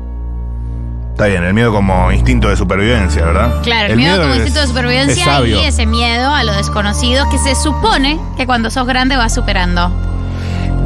[1.15, 3.63] Está bien, el miedo como instinto de supervivencia, ¿verdad?
[3.63, 7.39] Claro, el, miedo, como es- instinto de supervivencia y ese miedo a lo desconocido que
[7.39, 9.93] se supone que cuando sos grande vas superando.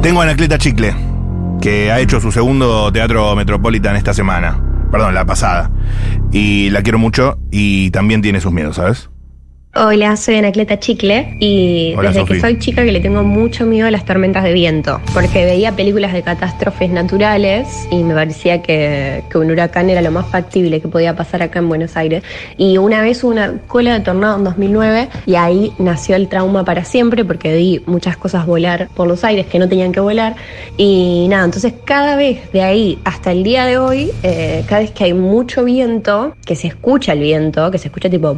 [0.03, 0.95] Tengo a Anacleta Chicle,
[1.59, 4.61] que ha hecho su segundo teatro Metropolitan esta semana.
[4.91, 5.71] Perdón, la pasada.
[6.31, 9.09] Y la quiero mucho y también tiene sus miedos, ¿sabes?
[9.75, 13.85] Hola, soy Anacleta Chicle y Hola, desde que soy chica que le tengo mucho miedo
[13.87, 19.23] a las tormentas de viento, porque veía películas de catástrofes naturales y me parecía que,
[19.29, 22.23] que un huracán era lo más factible que podía pasar acá en Buenos Aires.
[22.57, 26.65] Y una vez hubo una cola de tornado en 2009 y ahí nació el trauma
[26.65, 30.35] para siempre porque vi muchas cosas volar por los aires que no tenían que volar.
[30.77, 34.89] Y nada, entonces cada vez de ahí hasta el día de hoy, eh, cada vez
[34.89, 38.35] que hay mucho viento, que se escucha el viento, que se escucha tipo...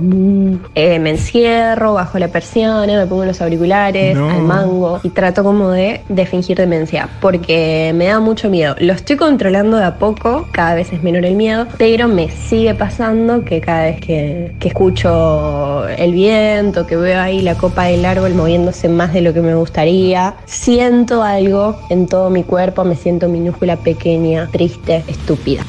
[0.76, 4.30] eh, me encierro, bajo la persiana, me pongo los auriculares, No.
[4.30, 8.76] al mango y trato como de, de fingir demencia porque me da mucho miedo.
[8.80, 12.74] Lo estoy controlando de a poco, cada vez es menor el miedo, pero me sigue
[12.76, 18.04] pasando que cada vez que, que escucho el viento, que veo ahí la copa del
[18.06, 22.96] árbol moviéndose más de lo que me gustaría, siento algo en todo mi cuerpo, me
[22.96, 25.64] siento minúscula, pequeña, triste, estúpida.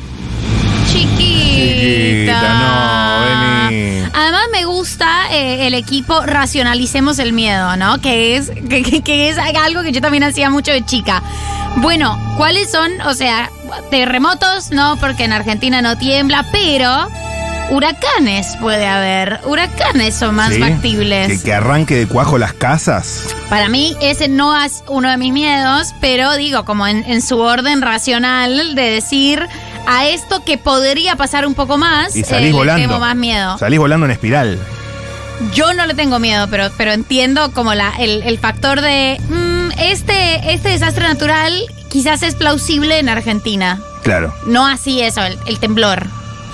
[1.67, 2.43] Chiquita.
[2.59, 4.03] no, vení.
[4.15, 8.01] Además me gusta eh, el equipo Racionalicemos el Miedo, ¿no?
[8.01, 11.23] Que es, que, que- que es algo que yo también hacía mucho de chica.
[11.77, 12.91] Bueno, ¿cuáles son?
[13.07, 13.51] O sea,
[13.91, 17.09] terremotos, no, porque en Argentina no tiembla, pero
[17.71, 19.41] huracanes puede haber.
[19.45, 20.61] Huracanes son más ¿Sí?
[20.61, 21.29] factibles.
[21.29, 23.23] Que, que arranque de cuajo las casas.
[23.49, 27.39] Para mí ese no es uno de mis miedos, pero digo, como en, en su
[27.39, 29.47] orden racional de decir
[29.87, 32.83] a esto que podría pasar un poco más, Y salís eh, le volando.
[32.89, 33.59] tengo más miedo.
[33.59, 34.59] Salís volando en espiral.
[35.55, 39.71] Yo no le tengo miedo, pero, pero entiendo como la, el, el factor de mm,
[39.79, 41.53] este, este desastre natural
[41.89, 43.81] quizás es plausible en Argentina.
[44.03, 44.33] Claro.
[44.47, 46.07] No así eso, el, el temblor.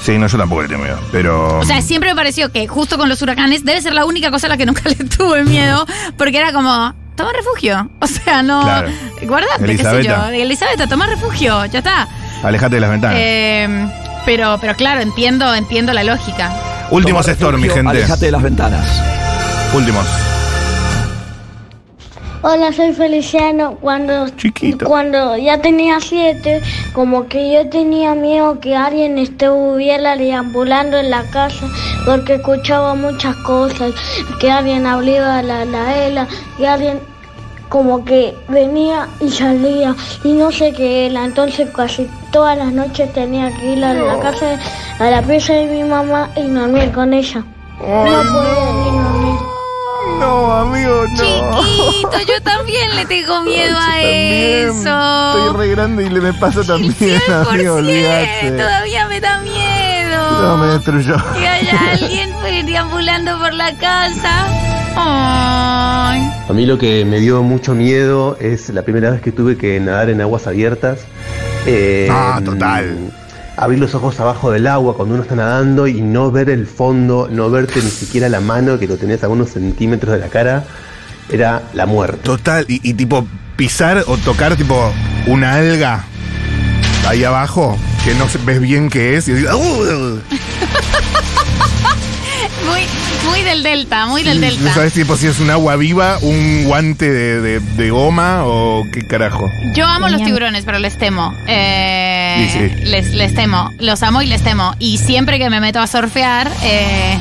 [0.03, 0.99] Sí, no, yo tampoco le tengo miedo.
[1.11, 1.59] Pero.
[1.59, 4.47] O sea, siempre me pareció que justo con los huracanes debe ser la única cosa
[4.47, 5.85] a la que nunca le tuve miedo,
[6.17, 7.91] porque era como, toma refugio.
[8.01, 8.63] O sea, no.
[8.63, 8.89] Claro.
[9.23, 9.91] Guardate, qué sé yo.
[9.99, 10.37] Elisabetta.
[10.37, 12.09] Elizabeth, toma refugio, ya está.
[12.43, 13.19] Alejate de las ventanas.
[13.21, 13.89] Eh,
[14.25, 16.51] pero, pero claro, entiendo, entiendo la lógica.
[16.91, 17.91] Últimos Storm, mi gente.
[17.91, 18.87] alejate de las ventanas.
[19.75, 20.07] Últimos.
[22.41, 23.77] Hola, soy Feliciano.
[23.81, 24.27] Cuando,
[24.87, 26.63] cuando ya tenía siete,
[26.93, 31.67] como que yo tenía miedo que alguien estuviera deambulando en la casa
[32.07, 33.93] porque escuchaba muchas cosas,
[34.41, 36.29] que alguien abría la laela
[36.61, 37.01] y alguien
[37.69, 41.25] como que venía y salía y no sé qué era.
[41.25, 44.61] Entonces casi todas las noches tenía que ir a la casa,
[45.01, 47.45] a la pieza de mi mamá y dormir con ella.
[47.81, 49.18] No podía dormir.
[50.19, 51.63] No, amigo, no.
[51.63, 54.69] Chiquito, yo también le tengo miedo a También.
[54.71, 55.39] eso.
[55.47, 58.51] Estoy re grande y le me pasa también, amigo, olvídate.
[58.57, 60.43] Todavía me da miedo.
[60.43, 61.17] No, me destruyó.
[61.39, 62.31] Que haya alguien
[62.67, 64.47] deambulando por la casa.
[64.97, 66.29] Ay.
[66.49, 69.79] A mí lo que me dio mucho miedo es la primera vez que tuve que
[69.81, 71.01] nadar en aguas abiertas.
[71.67, 73.13] Eh, Ah, total.
[73.61, 77.29] Abrir los ojos abajo del agua cuando uno está nadando y no ver el fondo,
[77.31, 80.65] no verte ni siquiera la mano que lo tenías a unos centímetros de la cara,
[81.29, 82.19] era la muerte.
[82.23, 84.93] Total, y, y tipo pisar o tocar tipo
[85.27, 86.05] una alga
[87.09, 90.19] ahí abajo que no se- ves bien qué es y dices, "Uh".
[93.29, 94.75] Muy, del delta, muy del no delta.
[94.75, 99.07] sabes tipo si es un agua viva, un guante de, de- de goma o qué
[99.07, 99.51] carajo.
[99.75, 101.35] Yo amo los tiburones, pero les temo.
[101.47, 102.85] Eh, Sí, sí.
[102.85, 103.71] Les, les temo.
[103.79, 104.75] Los amo y les temo.
[104.79, 107.19] Y siempre que me meto a surfear, eh,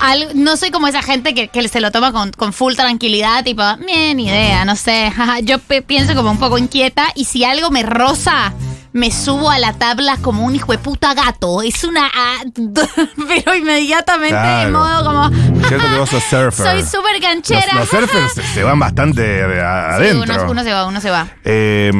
[0.00, 3.42] al- no soy como esa gente que, que se lo toma con, con full tranquilidad,
[3.44, 5.10] tipo, "Meh, ni idea, no sé.
[5.10, 5.40] jaja".
[5.42, 8.52] Yo pienso como un poco inquieta y si algo me roza,
[8.92, 11.62] me subo a la tabla como un hijo de puta gato.
[11.62, 12.06] Es una...
[12.06, 12.42] ah,
[13.28, 15.30] pero inmediatamente de modo como...
[15.68, 16.52] Cierto que vos sos surfer.
[16.66, 17.60] Soy súper ganchera.
[17.74, 20.34] Los, los surfers se, se van bastante a- Sí, adentro.
[20.42, 21.26] uno, uno se va, uno se va.
[21.44, 21.92] Eh,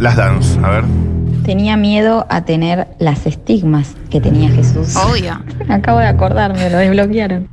[0.00, 0.84] las dance, a ver.
[1.44, 4.94] Tenía miedo a tener las estigmas que tenía Jesús.
[4.96, 5.40] Obvio.
[5.68, 7.48] Acabo de acordarme, lo desbloquearon.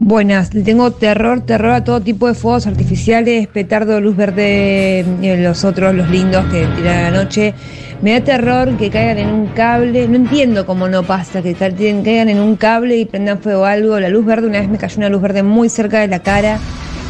[0.00, 5.36] Buenas, le tengo terror, terror a todo tipo de fuegos artificiales, petardo, luz verde, eh,
[5.38, 7.52] los otros, los lindos que tiran a la noche.
[8.00, 12.28] Me da terror que caigan en un cable, no entiendo cómo no pasa, que caigan
[12.28, 13.98] en un cable y prendan fuego a algo.
[13.98, 16.60] La luz verde, una vez me cayó una luz verde muy cerca de la cara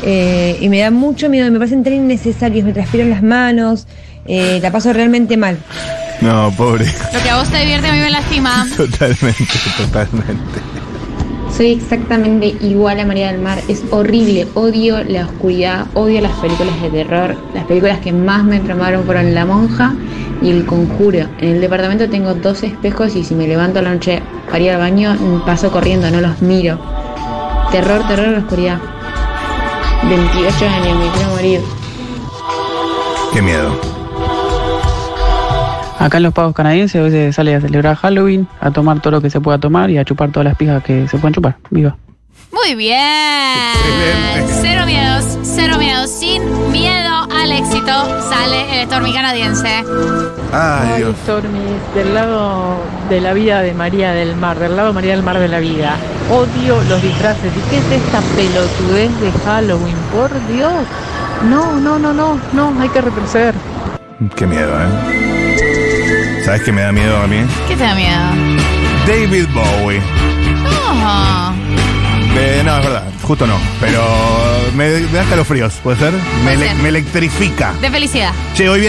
[0.03, 3.87] eh, y me da mucho miedo, me parecen tan innecesarios, me transpiran las manos,
[4.27, 5.59] eh, la paso realmente mal.
[6.23, 6.87] No, pobre.
[7.13, 8.67] Lo que a vos te divierte a mí me lastima.
[8.77, 9.45] Totalmente,
[9.77, 10.78] totalmente.
[11.59, 13.59] Soy exactamente igual a María del Mar.
[13.67, 14.47] Es horrible.
[14.55, 15.89] Odio la oscuridad.
[15.95, 17.35] Odio las películas de terror.
[17.53, 19.93] Las películas que más me tramaron fueron La Monja
[20.41, 21.27] y El Conjuro.
[21.41, 24.71] En el departamento tengo dos espejos y si me levanto a la noche para ir
[24.71, 26.79] al baño, paso corriendo, no los miro.
[27.73, 28.79] Terror, terror, la oscuridad.
[30.09, 31.61] 28 años, me quiero morir.
[33.33, 33.98] Qué miedo.
[35.99, 39.21] Acá en los pagos canadienses a veces sale a celebrar Halloween, a tomar todo lo
[39.21, 41.57] que se pueda tomar y a chupar todas las pijas que se pueden chupar.
[41.71, 41.97] Viva.
[42.53, 42.97] Muy bien.
[44.61, 46.09] Cero miedos, cero miedos.
[46.09, 49.85] Sin miedo al éxito sale el Stormy canadiense.
[50.53, 51.17] Ay, Dios.
[51.25, 52.77] Stormis, del lado
[53.11, 55.59] de la vida de María del Mar, del lado de María del Mar de la
[55.59, 55.97] vida.
[56.31, 57.53] Odio los disfraces.
[57.57, 59.97] ¿Y qué es esta pelotudez de Halloween?
[60.13, 60.73] Por Dios.
[61.51, 63.55] No, no, no, no, no, hay que retroceder.
[64.35, 65.28] Qué miedo, ¿eh?
[66.49, 67.41] ¿Sabes qué me da miedo a mí?
[67.69, 68.17] ¿Qué te da miedo?
[69.07, 70.01] David Bowie.
[70.67, 71.53] Oh.
[72.41, 73.05] Eh, no, es verdad.
[73.23, 73.59] Justo no.
[73.81, 74.03] Pero
[74.75, 76.15] me, me da escalofríos, ¿puede ser?
[76.47, 77.75] Me, ele- me electrifica.
[77.83, 78.33] De felicidad.
[78.55, 78.87] Che, hoy viene.